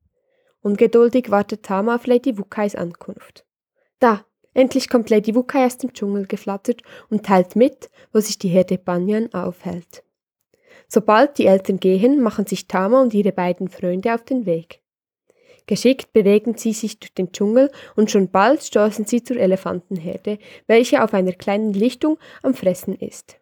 Ungeduldig 0.62 1.32
wartet 1.32 1.63
Tama 1.63 1.95
auf 1.95 2.06
Lady 2.06 2.38
Wukais 2.38 2.76
Ankunft. 2.76 3.45
Da, 4.00 4.26
endlich 4.54 4.89
kommt 4.89 5.10
Lady 5.10 5.36
Wukai 5.36 5.65
aus 5.65 5.78
dem 5.78 5.93
Dschungel 5.93 6.26
geflattert 6.28 6.82
und 7.10 7.26
teilt 7.26 7.56
mit, 7.56 7.89
wo 8.13 8.19
sich 8.19 8.38
die 8.38 8.50
Herde 8.50 8.78
Banyan 8.78 9.34
aufhält. 9.34 10.04
Sobald 10.91 11.38
die 11.38 11.45
Eltern 11.45 11.80
gehen, 11.80 12.19
machen 12.19 12.47
sich 12.47 12.67
Tama 12.67 13.02
und 13.02 13.13
ihre 13.13 13.32
beiden 13.32 13.69
Freunde 13.69 14.13
auf 14.13 14.23
den 14.23 14.47
Weg. 14.47 14.82
Geschickt 15.67 16.12
bewegen 16.13 16.58
sie 16.58 16.73
sich 16.73 16.97
durch 16.99 17.13
den 17.13 17.32
Dschungel 17.32 17.71
und 17.95 18.10
schon 18.10 18.32
bald 18.32 18.63
stoßen 18.63 19.06
sie 19.06 19.23
zur 19.23 19.38
Elefantenherde, 19.38 20.39
welche 20.65 21.04
auf 21.04 21.13
einer 21.13 21.34
kleinen 21.34 21.73
Lichtung 21.73 22.17
am 22.41 22.56
Fressen 22.56 22.95
ist. 22.95 23.38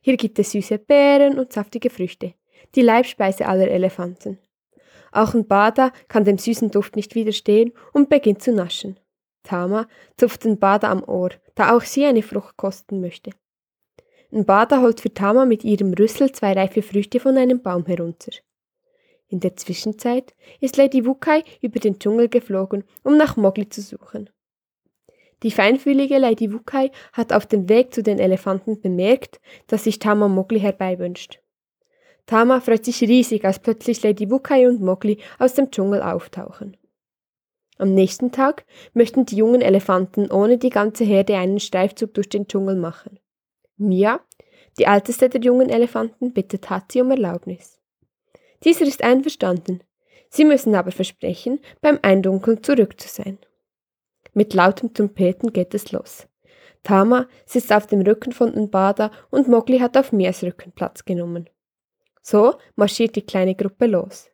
Hier 0.00 0.16
gibt 0.16 0.38
es 0.38 0.52
süße 0.52 0.78
Beeren 0.78 1.38
und 1.38 1.52
saftige 1.52 1.90
Früchte, 1.90 2.32
die 2.74 2.80
Leibspeise 2.80 3.46
aller 3.46 3.68
Elefanten. 3.68 4.38
Auch 5.12 5.34
ein 5.34 5.46
Bada 5.46 5.92
kann 6.08 6.24
dem 6.24 6.38
süßen 6.38 6.70
Duft 6.70 6.96
nicht 6.96 7.14
widerstehen 7.14 7.72
und 7.92 8.08
beginnt 8.08 8.42
zu 8.42 8.50
naschen. 8.50 8.98
Tama 9.42 9.88
zupft 10.16 10.44
den 10.44 10.58
Bada 10.58 10.90
am 10.90 11.04
Ohr, 11.04 11.32
da 11.54 11.76
auch 11.76 11.82
sie 11.82 12.06
eine 12.06 12.22
Frucht 12.22 12.56
kosten 12.56 13.02
möchte. 13.02 13.32
Ein 14.34 14.46
Bada 14.46 14.80
holt 14.80 15.02
für 15.02 15.12
Tama 15.12 15.44
mit 15.44 15.62
ihrem 15.62 15.92
Rüssel 15.92 16.32
zwei 16.32 16.54
reife 16.54 16.80
Früchte 16.80 17.20
von 17.20 17.36
einem 17.36 17.60
Baum 17.60 17.84
herunter. 17.84 18.32
In 19.28 19.40
der 19.40 19.56
Zwischenzeit 19.56 20.34
ist 20.58 20.78
Lady 20.78 21.04
Wukai 21.04 21.44
über 21.60 21.78
den 21.78 21.98
Dschungel 21.98 22.30
geflogen, 22.30 22.84
um 23.02 23.18
nach 23.18 23.36
Mogli 23.36 23.68
zu 23.68 23.82
suchen. 23.82 24.30
Die 25.42 25.50
feinfühlige 25.50 26.16
Lady 26.16 26.50
Wukai 26.50 26.90
hat 27.12 27.34
auf 27.34 27.44
dem 27.44 27.68
Weg 27.68 27.92
zu 27.92 28.02
den 28.02 28.18
Elefanten 28.18 28.80
bemerkt, 28.80 29.38
dass 29.66 29.84
sich 29.84 29.98
Tama 29.98 30.28
Mogli 30.28 30.60
herbeiwünscht. 30.60 31.40
Tama 32.24 32.60
freut 32.60 32.86
sich 32.86 33.02
riesig, 33.02 33.44
als 33.44 33.58
plötzlich 33.58 34.02
Lady 34.02 34.30
Wukai 34.30 34.66
und 34.66 34.80
Mogli 34.80 35.18
aus 35.38 35.52
dem 35.52 35.70
Dschungel 35.70 36.00
auftauchen. 36.00 36.78
Am 37.76 37.92
nächsten 37.92 38.32
Tag 38.32 38.64
möchten 38.94 39.26
die 39.26 39.36
jungen 39.36 39.60
Elefanten 39.60 40.30
ohne 40.30 40.56
die 40.56 40.70
ganze 40.70 41.04
Herde 41.04 41.36
einen 41.36 41.60
Streifzug 41.60 42.14
durch 42.14 42.30
den 42.30 42.48
Dschungel 42.48 42.76
machen. 42.76 43.18
Mia, 43.82 44.20
die 44.78 44.84
älteste 44.84 45.28
der 45.28 45.40
jungen 45.40 45.68
Elefanten, 45.68 46.32
bittet 46.32 46.70
Hatzi 46.70 47.00
um 47.00 47.10
Erlaubnis. 47.10 47.78
Dieser 48.64 48.86
ist 48.86 49.02
einverstanden. 49.02 49.82
Sie 50.30 50.44
müssen 50.44 50.74
aber 50.74 50.92
versprechen, 50.92 51.60
beim 51.80 51.98
Eindunkeln 52.02 52.62
zurück 52.62 52.98
zu 53.00 53.08
sein. 53.08 53.38
Mit 54.32 54.54
lautem 54.54 54.94
Trompeten 54.94 55.52
geht 55.52 55.74
es 55.74 55.92
los. 55.92 56.26
Tama 56.82 57.28
sitzt 57.44 57.72
auf 57.72 57.86
dem 57.86 58.00
Rücken 58.00 58.32
von 58.32 58.54
Nbada 58.54 59.10
und 59.30 59.46
Mogli 59.48 59.78
hat 59.78 59.96
auf 59.96 60.12
Mias 60.12 60.42
Rücken 60.42 60.72
Platz 60.72 61.04
genommen. 61.04 61.48
So 62.22 62.54
marschiert 62.76 63.16
die 63.16 63.26
kleine 63.26 63.54
Gruppe 63.54 63.86
los. 63.86 64.30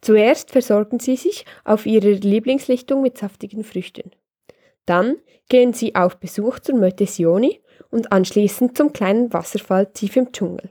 Zuerst 0.00 0.50
versorgen 0.50 1.00
sie 1.00 1.16
sich 1.16 1.44
auf 1.64 1.86
ihrer 1.86 2.10
Lieblingslichtung 2.10 3.02
mit 3.02 3.18
saftigen 3.18 3.64
Früchten. 3.64 4.10
Dann 4.86 5.16
gehen 5.48 5.72
sie 5.72 5.94
auf 5.94 6.18
Besuch 6.18 6.58
zur 6.58 6.76
Mötesioni 6.76 7.60
und 7.90 8.12
anschließend 8.12 8.76
zum 8.76 8.92
kleinen 8.92 9.32
Wasserfall 9.32 9.86
tief 9.86 10.16
im 10.16 10.32
Dschungel. 10.32 10.70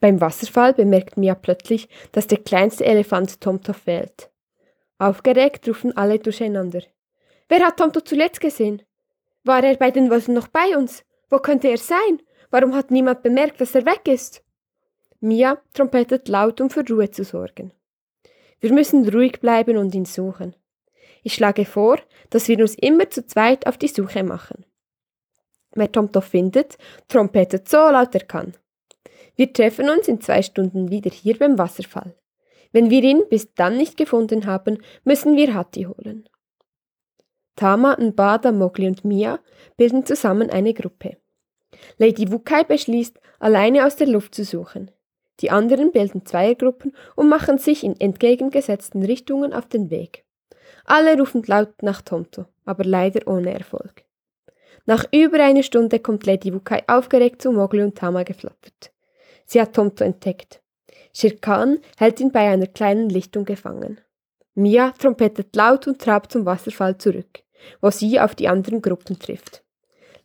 Beim 0.00 0.20
Wasserfall 0.20 0.72
bemerkt 0.72 1.16
Mia 1.16 1.34
plötzlich, 1.34 1.88
dass 2.12 2.26
der 2.26 2.38
kleinste 2.38 2.84
Elefant 2.86 3.40
Tomto 3.40 3.72
fehlt. 3.72 4.30
Aufgeregt 4.98 5.68
rufen 5.68 5.96
alle 5.96 6.18
durcheinander. 6.18 6.82
Wer 7.48 7.66
hat 7.66 7.76
Tomto 7.76 8.00
zuletzt 8.00 8.40
gesehen? 8.40 8.82
War 9.44 9.62
er 9.62 9.76
bei 9.76 9.90
den 9.90 10.10
Wölfen 10.10 10.34
noch 10.34 10.48
bei 10.48 10.76
uns? 10.76 11.04
Wo 11.28 11.38
könnte 11.38 11.68
er 11.68 11.78
sein? 11.78 12.20
Warum 12.50 12.74
hat 12.74 12.90
niemand 12.90 13.22
bemerkt, 13.22 13.60
dass 13.60 13.74
er 13.74 13.86
weg 13.86 14.08
ist? 14.08 14.42
Mia 15.20 15.60
trompetet 15.74 16.28
laut, 16.28 16.60
um 16.60 16.70
für 16.70 16.84
Ruhe 16.88 17.10
zu 17.10 17.24
sorgen. 17.24 17.72
Wir 18.60 18.72
müssen 18.72 19.08
ruhig 19.08 19.40
bleiben 19.40 19.76
und 19.76 19.94
ihn 19.94 20.04
suchen. 20.04 20.56
Ich 21.22 21.34
schlage 21.34 21.64
vor, 21.64 21.98
dass 22.30 22.48
wir 22.48 22.58
uns 22.58 22.74
immer 22.74 23.08
zu 23.10 23.26
zweit 23.26 23.66
auf 23.66 23.78
die 23.78 23.88
Suche 23.88 24.22
machen. 24.22 24.64
Wer 25.74 25.92
Tomto 25.92 26.20
findet, 26.20 26.78
trompetet 27.08 27.68
so 27.68 27.76
laut 27.76 28.14
er 28.14 28.24
kann. 28.24 28.54
Wir 29.36 29.52
treffen 29.52 29.88
uns 29.88 30.08
in 30.08 30.20
zwei 30.20 30.42
Stunden 30.42 30.90
wieder 30.90 31.10
hier 31.10 31.38
beim 31.38 31.58
Wasserfall. 31.58 32.14
Wenn 32.72 32.90
wir 32.90 33.02
ihn 33.02 33.22
bis 33.28 33.54
dann 33.54 33.76
nicht 33.76 33.96
gefunden 33.96 34.46
haben, 34.46 34.78
müssen 35.04 35.36
wir 35.36 35.54
Hatti 35.54 35.84
holen. 35.84 36.28
Tama, 37.56 37.96
Nbada, 37.98 38.52
Mogli 38.52 38.86
und 38.86 39.04
Mia 39.04 39.40
bilden 39.76 40.06
zusammen 40.06 40.50
eine 40.50 40.74
Gruppe. 40.74 41.16
Lady 41.98 42.30
Wukai 42.30 42.64
beschließt, 42.64 43.18
alleine 43.38 43.86
aus 43.86 43.96
der 43.96 44.06
Luft 44.06 44.34
zu 44.34 44.44
suchen. 44.44 44.90
Die 45.40 45.50
anderen 45.50 45.92
bilden 45.92 46.26
Zweiergruppen 46.26 46.94
und 47.16 47.28
machen 47.28 47.58
sich 47.58 47.84
in 47.84 47.98
entgegengesetzten 47.98 49.02
Richtungen 49.04 49.52
auf 49.52 49.66
den 49.66 49.90
Weg. 49.90 50.24
Alle 50.84 51.18
rufen 51.18 51.42
laut 51.46 51.82
nach 51.82 52.02
Tomto, 52.02 52.46
aber 52.64 52.84
leider 52.84 53.26
ohne 53.26 53.52
Erfolg. 53.52 54.04
Nach 54.90 55.04
über 55.12 55.38
einer 55.38 55.62
Stunde 55.62 56.00
kommt 56.00 56.26
Lady 56.26 56.52
Wukai 56.52 56.82
aufgeregt 56.88 57.40
zu 57.40 57.52
Mogli 57.52 57.80
und 57.80 57.96
Tama 57.96 58.24
geflattert. 58.24 58.90
Sie 59.46 59.60
hat 59.60 59.72
Tomto 59.72 60.02
entdeckt. 60.02 60.60
Shirkan 61.14 61.78
hält 61.96 62.18
ihn 62.18 62.32
bei 62.32 62.50
einer 62.50 62.66
kleinen 62.66 63.08
Lichtung 63.08 63.44
gefangen. 63.44 64.00
Mia 64.56 64.90
trompetet 64.98 65.54
laut 65.54 65.86
und 65.86 66.00
trabt 66.00 66.32
zum 66.32 66.44
Wasserfall 66.44 66.98
zurück, 66.98 67.44
wo 67.80 67.92
sie 67.92 68.18
auf 68.18 68.34
die 68.34 68.48
anderen 68.48 68.82
Gruppen 68.82 69.16
trifft. 69.16 69.62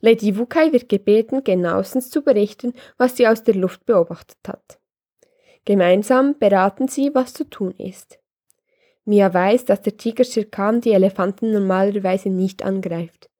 Lady 0.00 0.36
Wukai 0.36 0.72
wird 0.72 0.88
gebeten, 0.88 1.44
genauestens 1.44 2.10
zu 2.10 2.22
berichten, 2.22 2.72
was 2.98 3.16
sie 3.16 3.28
aus 3.28 3.44
der 3.44 3.54
Luft 3.54 3.86
beobachtet 3.86 4.38
hat. 4.48 4.80
Gemeinsam 5.64 6.36
beraten 6.40 6.88
sie, 6.88 7.14
was 7.14 7.34
zu 7.34 7.44
tun 7.44 7.72
ist. 7.78 8.18
Mia 9.04 9.32
weiß, 9.32 9.64
dass 9.64 9.82
der 9.82 9.96
Tiger 9.96 10.24
Shirkan 10.24 10.80
die 10.80 10.90
Elefanten 10.90 11.52
normalerweise 11.52 12.30
nicht 12.30 12.64
angreift. 12.64 13.30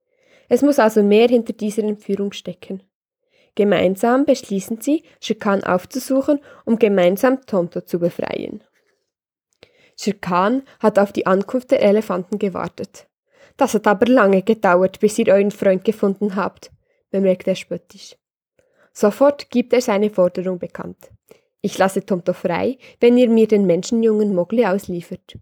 Es 0.48 0.62
muss 0.62 0.78
also 0.78 1.02
mehr 1.02 1.28
hinter 1.28 1.52
dieser 1.52 1.82
Entführung 1.82 2.32
stecken. 2.32 2.82
Gemeinsam 3.54 4.26
beschließen 4.26 4.80
sie, 4.80 5.02
Shirkan 5.20 5.64
aufzusuchen, 5.64 6.40
um 6.64 6.78
gemeinsam 6.78 7.44
Tonto 7.46 7.80
zu 7.80 7.98
befreien. 7.98 8.62
Shirkan 9.98 10.62
hat 10.78 10.98
auf 10.98 11.12
die 11.12 11.26
Ankunft 11.26 11.70
der 11.70 11.82
Elefanten 11.82 12.38
gewartet. 12.38 13.08
Das 13.56 13.72
hat 13.72 13.86
aber 13.86 14.06
lange 14.06 14.42
gedauert, 14.42 15.00
bis 15.00 15.18
ihr 15.18 15.28
euren 15.28 15.50
Freund 15.50 15.84
gefunden 15.84 16.36
habt, 16.36 16.70
bemerkt 17.10 17.48
er 17.48 17.54
spöttisch. 17.54 18.16
Sofort 18.92 19.50
gibt 19.50 19.72
er 19.72 19.80
seine 19.80 20.10
Forderung 20.10 20.58
bekannt. 20.58 21.10
Ich 21.62 21.78
lasse 21.78 22.04
Tomto 22.04 22.34
frei, 22.34 22.78
wenn 23.00 23.16
ihr 23.16 23.28
mir 23.28 23.48
den 23.48 23.66
Menschenjungen 23.66 24.34
Mogli 24.34 24.66
ausliefert. 24.66 25.38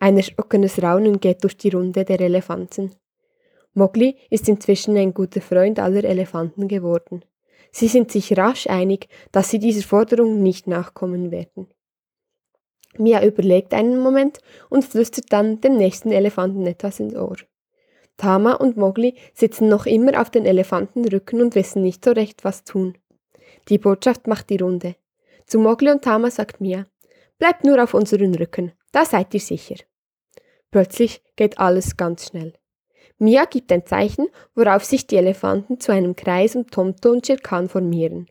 Ein 0.00 0.16
erschrockenes 0.16 0.82
Raunen 0.82 1.20
geht 1.20 1.44
durch 1.44 1.56
die 1.56 1.70
Runde 1.70 2.04
der 2.04 2.20
Elefanten. 2.20 2.94
Mowgli 3.74 4.16
ist 4.30 4.48
inzwischen 4.48 4.96
ein 4.96 5.14
guter 5.14 5.40
Freund 5.40 5.78
aller 5.78 6.04
Elefanten 6.04 6.68
geworden. 6.68 7.24
Sie 7.70 7.88
sind 7.88 8.10
sich 8.10 8.36
rasch 8.36 8.66
einig, 8.66 9.08
dass 9.30 9.50
sie 9.50 9.58
dieser 9.58 9.86
Forderung 9.86 10.42
nicht 10.42 10.66
nachkommen 10.66 11.30
werden. 11.30 11.68
Mia 12.96 13.24
überlegt 13.24 13.74
einen 13.74 13.98
Moment 14.00 14.38
und 14.70 14.84
flüstert 14.84 15.32
dann 15.32 15.60
dem 15.60 15.76
nächsten 15.76 16.10
Elefanten 16.10 16.66
etwas 16.66 16.98
ins 17.00 17.14
Ohr. 17.14 17.36
Tama 18.16 18.54
und 18.54 18.76
Mowgli 18.76 19.14
sitzen 19.32 19.68
noch 19.68 19.86
immer 19.86 20.20
auf 20.20 20.30
den 20.30 20.44
Elefantenrücken 20.44 21.40
und 21.40 21.54
wissen 21.54 21.82
nicht 21.82 22.04
so 22.04 22.10
recht, 22.10 22.44
was 22.44 22.64
tun. 22.64 22.98
Die 23.68 23.78
Botschaft 23.78 24.26
macht 24.26 24.50
die 24.50 24.56
Runde. 24.56 24.96
Zu 25.46 25.60
Mowgli 25.60 25.90
und 25.90 26.02
Tama 26.02 26.30
sagt 26.30 26.60
Mia, 26.60 26.86
bleibt 27.38 27.64
nur 27.64 27.82
auf 27.82 27.94
unseren 27.94 28.34
Rücken, 28.34 28.72
da 28.90 29.04
seid 29.04 29.32
ihr 29.34 29.40
sicher. 29.40 29.76
Plötzlich 30.70 31.22
geht 31.36 31.58
alles 31.58 31.96
ganz 31.96 32.26
schnell. 32.26 32.54
Mia 33.18 33.44
gibt 33.46 33.72
ein 33.72 33.84
Zeichen, 33.84 34.28
worauf 34.54 34.84
sich 34.84 35.06
die 35.06 35.16
Elefanten 35.16 35.80
zu 35.80 35.92
einem 35.92 36.14
Kreis 36.14 36.54
um 36.54 36.66
Tomto 36.68 37.10
und 37.10 37.26
Shirkan 37.26 37.68
formieren. 37.68 38.28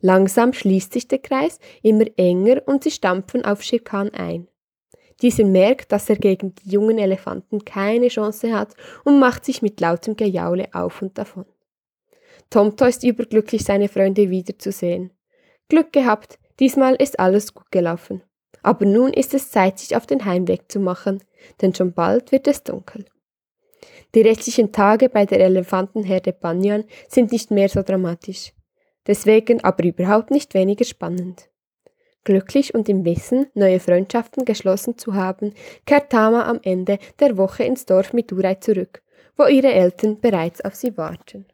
Langsam 0.00 0.52
schließt 0.52 0.92
sich 0.92 1.08
der 1.08 1.18
Kreis 1.18 1.60
immer 1.82 2.06
enger 2.16 2.62
und 2.66 2.84
sie 2.84 2.90
stampfen 2.90 3.44
auf 3.44 3.62
Shirkan 3.62 4.10
ein. 4.10 4.48
Dieser 5.22 5.44
merkt, 5.44 5.92
dass 5.92 6.10
er 6.10 6.16
gegen 6.16 6.54
die 6.56 6.70
jungen 6.70 6.98
Elefanten 6.98 7.64
keine 7.64 8.08
Chance 8.08 8.52
hat 8.52 8.74
und 9.04 9.20
macht 9.20 9.44
sich 9.44 9.62
mit 9.62 9.80
lautem 9.80 10.16
Gejaule 10.16 10.68
auf 10.72 11.00
und 11.00 11.16
davon. 11.16 11.46
Tomto 12.50 12.84
ist 12.84 13.04
überglücklich, 13.04 13.64
seine 13.64 13.88
Freunde 13.88 14.30
wiederzusehen. 14.30 15.12
Glück 15.68 15.92
gehabt, 15.92 16.38
diesmal 16.60 16.94
ist 16.96 17.18
alles 17.20 17.54
gut 17.54 17.70
gelaufen. 17.70 18.22
Aber 18.62 18.86
nun 18.86 19.12
ist 19.12 19.34
es 19.34 19.50
Zeit, 19.50 19.78
sich 19.78 19.96
auf 19.96 20.06
den 20.06 20.24
Heimweg 20.24 20.70
zu 20.70 20.80
machen, 20.80 21.22
denn 21.60 21.74
schon 21.74 21.92
bald 21.92 22.32
wird 22.32 22.48
es 22.48 22.62
dunkel. 22.62 23.04
Die 24.14 24.20
restlichen 24.20 24.70
Tage 24.70 25.08
bei 25.08 25.26
der 25.26 25.40
Elefantenherde 25.40 26.32
Banyan 26.32 26.84
sind 27.08 27.32
nicht 27.32 27.50
mehr 27.50 27.68
so 27.68 27.82
dramatisch, 27.82 28.52
deswegen 29.06 29.62
aber 29.64 29.84
überhaupt 29.84 30.30
nicht 30.30 30.54
weniger 30.54 30.84
spannend. 30.84 31.48
Glücklich 32.22 32.74
und 32.74 32.88
im 32.88 33.04
Wissen, 33.04 33.48
neue 33.54 33.80
Freundschaften 33.80 34.44
geschlossen 34.44 34.96
zu 34.96 35.14
haben, 35.14 35.52
kehrt 35.84 36.10
Tama 36.10 36.48
am 36.48 36.60
Ende 36.62 36.98
der 37.18 37.36
Woche 37.36 37.64
ins 37.64 37.86
Dorf 37.86 38.12
Midurai 38.12 38.54
zurück, 38.54 39.02
wo 39.36 39.46
ihre 39.46 39.72
Eltern 39.72 40.20
bereits 40.20 40.60
auf 40.60 40.74
sie 40.74 40.96
warten. 40.96 41.46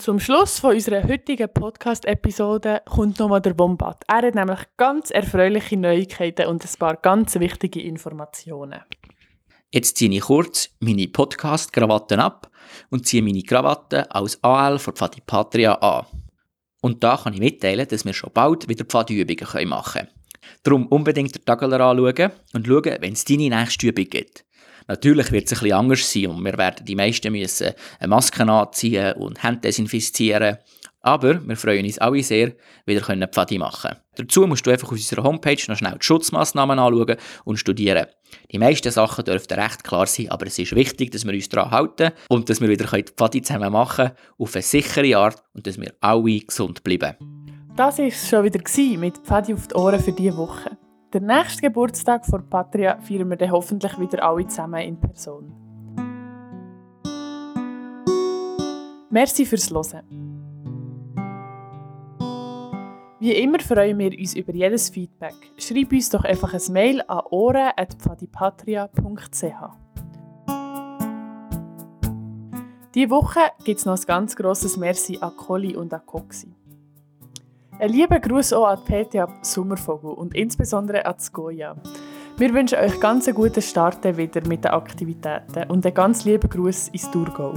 Zum 0.00 0.18
Schluss 0.18 0.60
von 0.60 0.76
unserer 0.76 1.06
heutigen 1.06 1.52
Podcast-Episode 1.52 2.80
kommt 2.88 3.18
nochmal 3.18 3.42
der 3.42 3.58
Wombat. 3.58 4.02
Er 4.08 4.22
hat 4.22 4.34
nämlich 4.34 4.60
ganz 4.78 5.10
erfreuliche 5.10 5.76
Neuigkeiten 5.76 6.46
und 6.46 6.64
ein 6.64 6.78
paar 6.78 6.96
ganz 6.96 7.38
wichtige 7.38 7.82
Informationen. 7.82 8.80
Jetzt 9.70 9.98
ziehe 9.98 10.10
ich 10.10 10.22
kurz 10.22 10.70
meine 10.80 11.06
Podcast-Krawatten 11.06 12.18
ab 12.18 12.50
und 12.88 13.06
ziehe 13.06 13.22
meine 13.22 13.42
Krawatte 13.42 14.10
als 14.10 14.42
AL 14.42 14.78
von 14.78 14.96
Pfadi 14.96 15.20
Patria 15.20 15.74
an. 15.74 16.06
Und 16.80 17.04
da 17.04 17.18
kann 17.18 17.34
ich 17.34 17.40
mitteilen, 17.40 17.86
dass 17.86 18.06
wir 18.06 18.14
schon 18.14 18.32
bald 18.32 18.70
wieder 18.70 18.86
Pfadübungen 18.86 19.68
machen 19.68 19.92
können. 19.92 20.08
Darum 20.62 20.86
unbedingt 20.86 21.34
den 21.34 21.44
Tagler 21.44 21.78
anschauen 21.78 22.32
und 22.54 22.66
schauen, 22.66 22.96
wenn 23.00 23.12
es 23.12 23.26
deine 23.26 23.50
nächste 23.50 23.88
Übung 23.88 24.06
gibt. 24.06 24.46
Natürlich 24.90 25.30
wird 25.30 25.46
es 25.46 25.52
ein 25.52 25.62
bisschen 25.62 25.76
anders 25.76 26.12
sein 26.12 26.26
und 26.26 26.44
wir 26.44 26.58
werden 26.58 26.84
die 26.84 26.96
meisten 26.96 27.30
müssen 27.30 27.74
eine 28.00 28.08
Maske 28.08 28.42
anziehen 28.42 29.12
und 29.12 29.40
Hände 29.40 29.60
desinfizieren. 29.60 30.58
Aber 31.00 31.40
wir 31.46 31.56
freuen 31.56 31.86
uns 31.86 31.98
alle 31.98 32.24
sehr, 32.24 32.54
wieder 32.86 33.00
können 33.00 33.28
Pfadi 33.28 33.56
machen 33.56 33.94
Dazu 34.16 34.48
musst 34.48 34.66
du 34.66 34.72
einfach 34.72 34.88
auf 34.88 34.94
unserer 34.94 35.22
Homepage 35.22 35.62
noch 35.68 35.76
schnell 35.76 35.92
die 35.92 36.04
Schutzmaßnahmen 36.04 36.80
anschauen 36.80 37.16
und 37.44 37.56
studieren. 37.58 38.06
Die 38.50 38.58
meisten 38.58 38.90
Sachen 38.90 39.24
dürften 39.24 39.60
recht 39.60 39.84
klar 39.84 40.06
sein, 40.06 40.28
aber 40.32 40.48
es 40.48 40.58
ist 40.58 40.74
wichtig, 40.74 41.12
dass 41.12 41.24
wir 41.24 41.34
uns 41.34 41.48
daran 41.48 41.70
halten 41.70 42.10
und 42.28 42.50
dass 42.50 42.60
wir 42.60 42.68
wieder 42.68 42.86
Pfadi 42.86 43.42
zusammen 43.42 43.72
machen 43.72 44.06
können, 44.06 44.18
auf 44.38 44.56
eine 44.56 44.62
sichere 44.62 45.16
Art 45.16 45.40
und 45.54 45.68
dass 45.68 45.80
wir 45.80 45.94
alle 46.00 46.40
gesund 46.40 46.82
bleiben. 46.82 47.14
Das 47.76 47.98
war 47.98 48.06
es 48.06 48.28
schon 48.28 48.42
wieder 48.42 48.98
mit 48.98 49.18
Pfadi 49.18 49.54
auf 49.54 49.68
die 49.68 49.74
Ohren 49.76 50.00
für 50.00 50.12
diese 50.12 50.36
Woche. 50.36 50.79
Den 51.12 51.26
nächsten 51.26 51.62
Geburtstag 51.62 52.24
von 52.24 52.48
Patria 52.48 52.96
feiern 53.00 53.28
wir 53.28 53.36
dann 53.36 53.50
hoffentlich 53.50 53.98
wieder 53.98 54.22
alle 54.22 54.46
zusammen 54.46 54.80
in 54.80 54.96
Person. 54.96 55.52
Merci 59.10 59.44
fürs 59.44 59.68
Hören. 59.70 60.04
Wie 63.18 63.32
immer 63.32 63.58
freuen 63.58 63.98
wir 63.98 64.16
uns 64.16 64.36
über 64.36 64.54
jedes 64.54 64.88
Feedback. 64.88 65.34
Schreib 65.58 65.90
uns 65.90 66.10
doch 66.10 66.22
einfach 66.24 66.54
ein 66.54 66.72
Mail 66.72 67.02
an 67.08 67.22
ohren.pfadipatria.ch 67.28 69.42
Diese 72.94 73.10
Woche 73.10 73.40
gibt 73.64 73.80
es 73.80 73.84
noch 73.84 73.98
ein 73.98 74.06
ganz 74.06 74.36
grosses 74.36 74.76
Merci 74.76 75.18
an 75.20 75.36
Coli 75.36 75.74
und 75.76 75.92
an 75.92 76.06
Coxi. 76.06 76.54
Ein 77.80 77.92
lieber 77.92 78.20
Gruß 78.20 78.52
auch 78.52 78.66
an 78.66 78.84
Petja 78.84 79.26
Sommervogel 79.40 80.10
und 80.10 80.34
insbesondere 80.34 81.06
an 81.06 81.18
Skoja. 81.18 81.76
Wir 82.36 82.52
wünschen 82.52 82.78
euch 82.78 83.00
ganz 83.00 83.26
einen 83.26 83.34
guten 83.34 83.62
Start 83.62 84.04
wieder 84.18 84.46
mit 84.46 84.64
den 84.64 84.70
Aktivitäten 84.72 85.64
und 85.70 85.86
einen 85.86 85.94
ganz 85.94 86.26
lieben 86.26 86.50
Gruß 86.50 86.88
ins 86.88 87.10
Thurgau. 87.10 87.54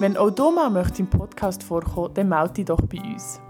Wenn 0.00 0.16
auch 0.16 0.30
du 0.30 0.50
mal 0.50 0.84
im 0.98 1.06
Podcast 1.06 1.62
vorkommen 1.62 2.14
dann 2.14 2.28
melde 2.28 2.54
dich 2.54 2.64
doch 2.64 2.80
bei 2.80 2.98
uns. 2.98 3.40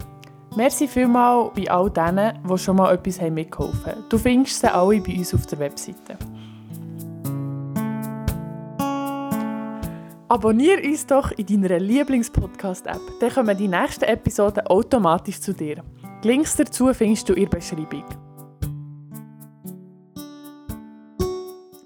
Merci 0.55 0.87
vielmals 0.87 1.53
bei 1.55 1.71
all 1.71 1.89
denen, 1.89 2.37
die 2.47 2.57
schon 2.59 2.75
mal 2.75 2.93
etwas 2.93 3.19
mitgeholfen 3.19 3.83
haben. 3.83 4.05
Du 4.09 4.19
findest 4.19 4.59
sie 4.59 4.71
alle 4.71 5.01
bei 5.01 5.17
uns 5.17 5.33
auf 5.33 5.47
der 5.47 5.57
Webseite. 5.57 6.17
Abonniere 10.31 10.81
uns 10.87 11.05
doch 11.05 11.31
in 11.31 11.45
deiner 11.45 11.77
Lieblingspodcast-App, 11.77 13.01
dann 13.19 13.33
kommen 13.33 13.57
die 13.57 13.67
nächsten 13.67 14.05
Episoden 14.05 14.65
automatisch 14.65 15.41
zu 15.41 15.53
dir. 15.53 15.83
Die 16.23 16.27
Links 16.29 16.55
dazu 16.55 16.93
findest 16.93 17.27
du 17.27 17.33
in 17.33 17.49
der 17.49 17.57
Beschreibung. 17.57 18.05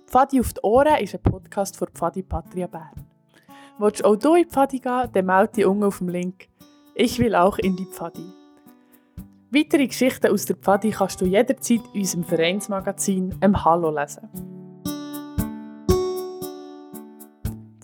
Pfadi 0.06 0.40
auf 0.40 0.54
die 0.54 0.62
Ohren 0.62 1.02
ist 1.02 1.16
ein 1.16 1.24
Podcast 1.24 1.76
von 1.76 1.88
Pfadi 1.88 2.22
Patria 2.22 2.68
Bern. 2.68 3.08
Willst 3.80 4.02
du 4.02 4.06
auch 4.06 4.16
du 4.16 4.36
in 4.36 4.44
die 4.44 4.50
Pfadi 4.50 4.78
gehen, 4.78 5.10
dann 5.12 5.26
melde 5.26 5.54
dich 5.54 5.66
unten 5.66 5.86
auf 5.86 5.98
dem 5.98 6.10
Link. 6.10 6.48
Ich 6.94 7.18
will 7.18 7.34
auch 7.34 7.58
in 7.58 7.76
die 7.76 7.88
Pfadi. 7.88 8.32
Weitere 9.50 9.88
Geschichten 9.88 10.32
aus 10.32 10.46
der 10.46 10.58
Pfadi 10.58 10.92
kannst 10.92 11.20
du 11.20 11.26
jederzeit 11.26 11.82
in 11.96 12.02
unserem 12.02 12.24
Vereinsmagazin 12.24 13.34
«Em 13.42 13.66
Hallo» 13.66 13.90
lesen. 13.90 14.55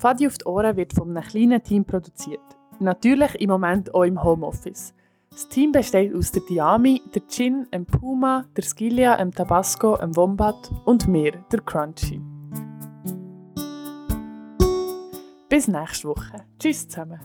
Fadi 0.02 0.26
auf 0.26 0.40
die 0.40 0.46
Ohren 0.46 0.78
wird 0.78 0.94
von 0.94 1.16
einem 1.16 1.24
kleinen 1.24 1.62
Team 1.62 1.86
produziert. 1.86 2.42
Natürlich 2.80 3.40
im 3.40 3.52
Moment 3.52 3.94
auch 3.94 4.02
im 4.02 4.24
Homeoffice. 4.24 4.96
Das 5.30 5.48
Team 5.48 5.72
besteht 5.72 6.16
aus 6.16 6.32
der 6.32 6.42
Diami, 6.42 7.04
der 7.14 7.22
Gin, 7.28 7.68
dem 7.72 7.86
Puma, 7.86 8.46
der 8.58 8.64
Skillia, 8.64 9.18
dem 9.18 9.32
Tabasco, 9.32 9.98
dem 9.98 10.16
Wombat 10.16 10.72
und 10.86 11.08
mir, 11.08 11.34
der 11.52 11.62
Crunchy. 11.62 12.20
Bis 15.48 15.68
nächste 15.68 16.08
Woche. 16.08 16.46
Tschüss 16.58 16.88
zusammen. 16.88 17.20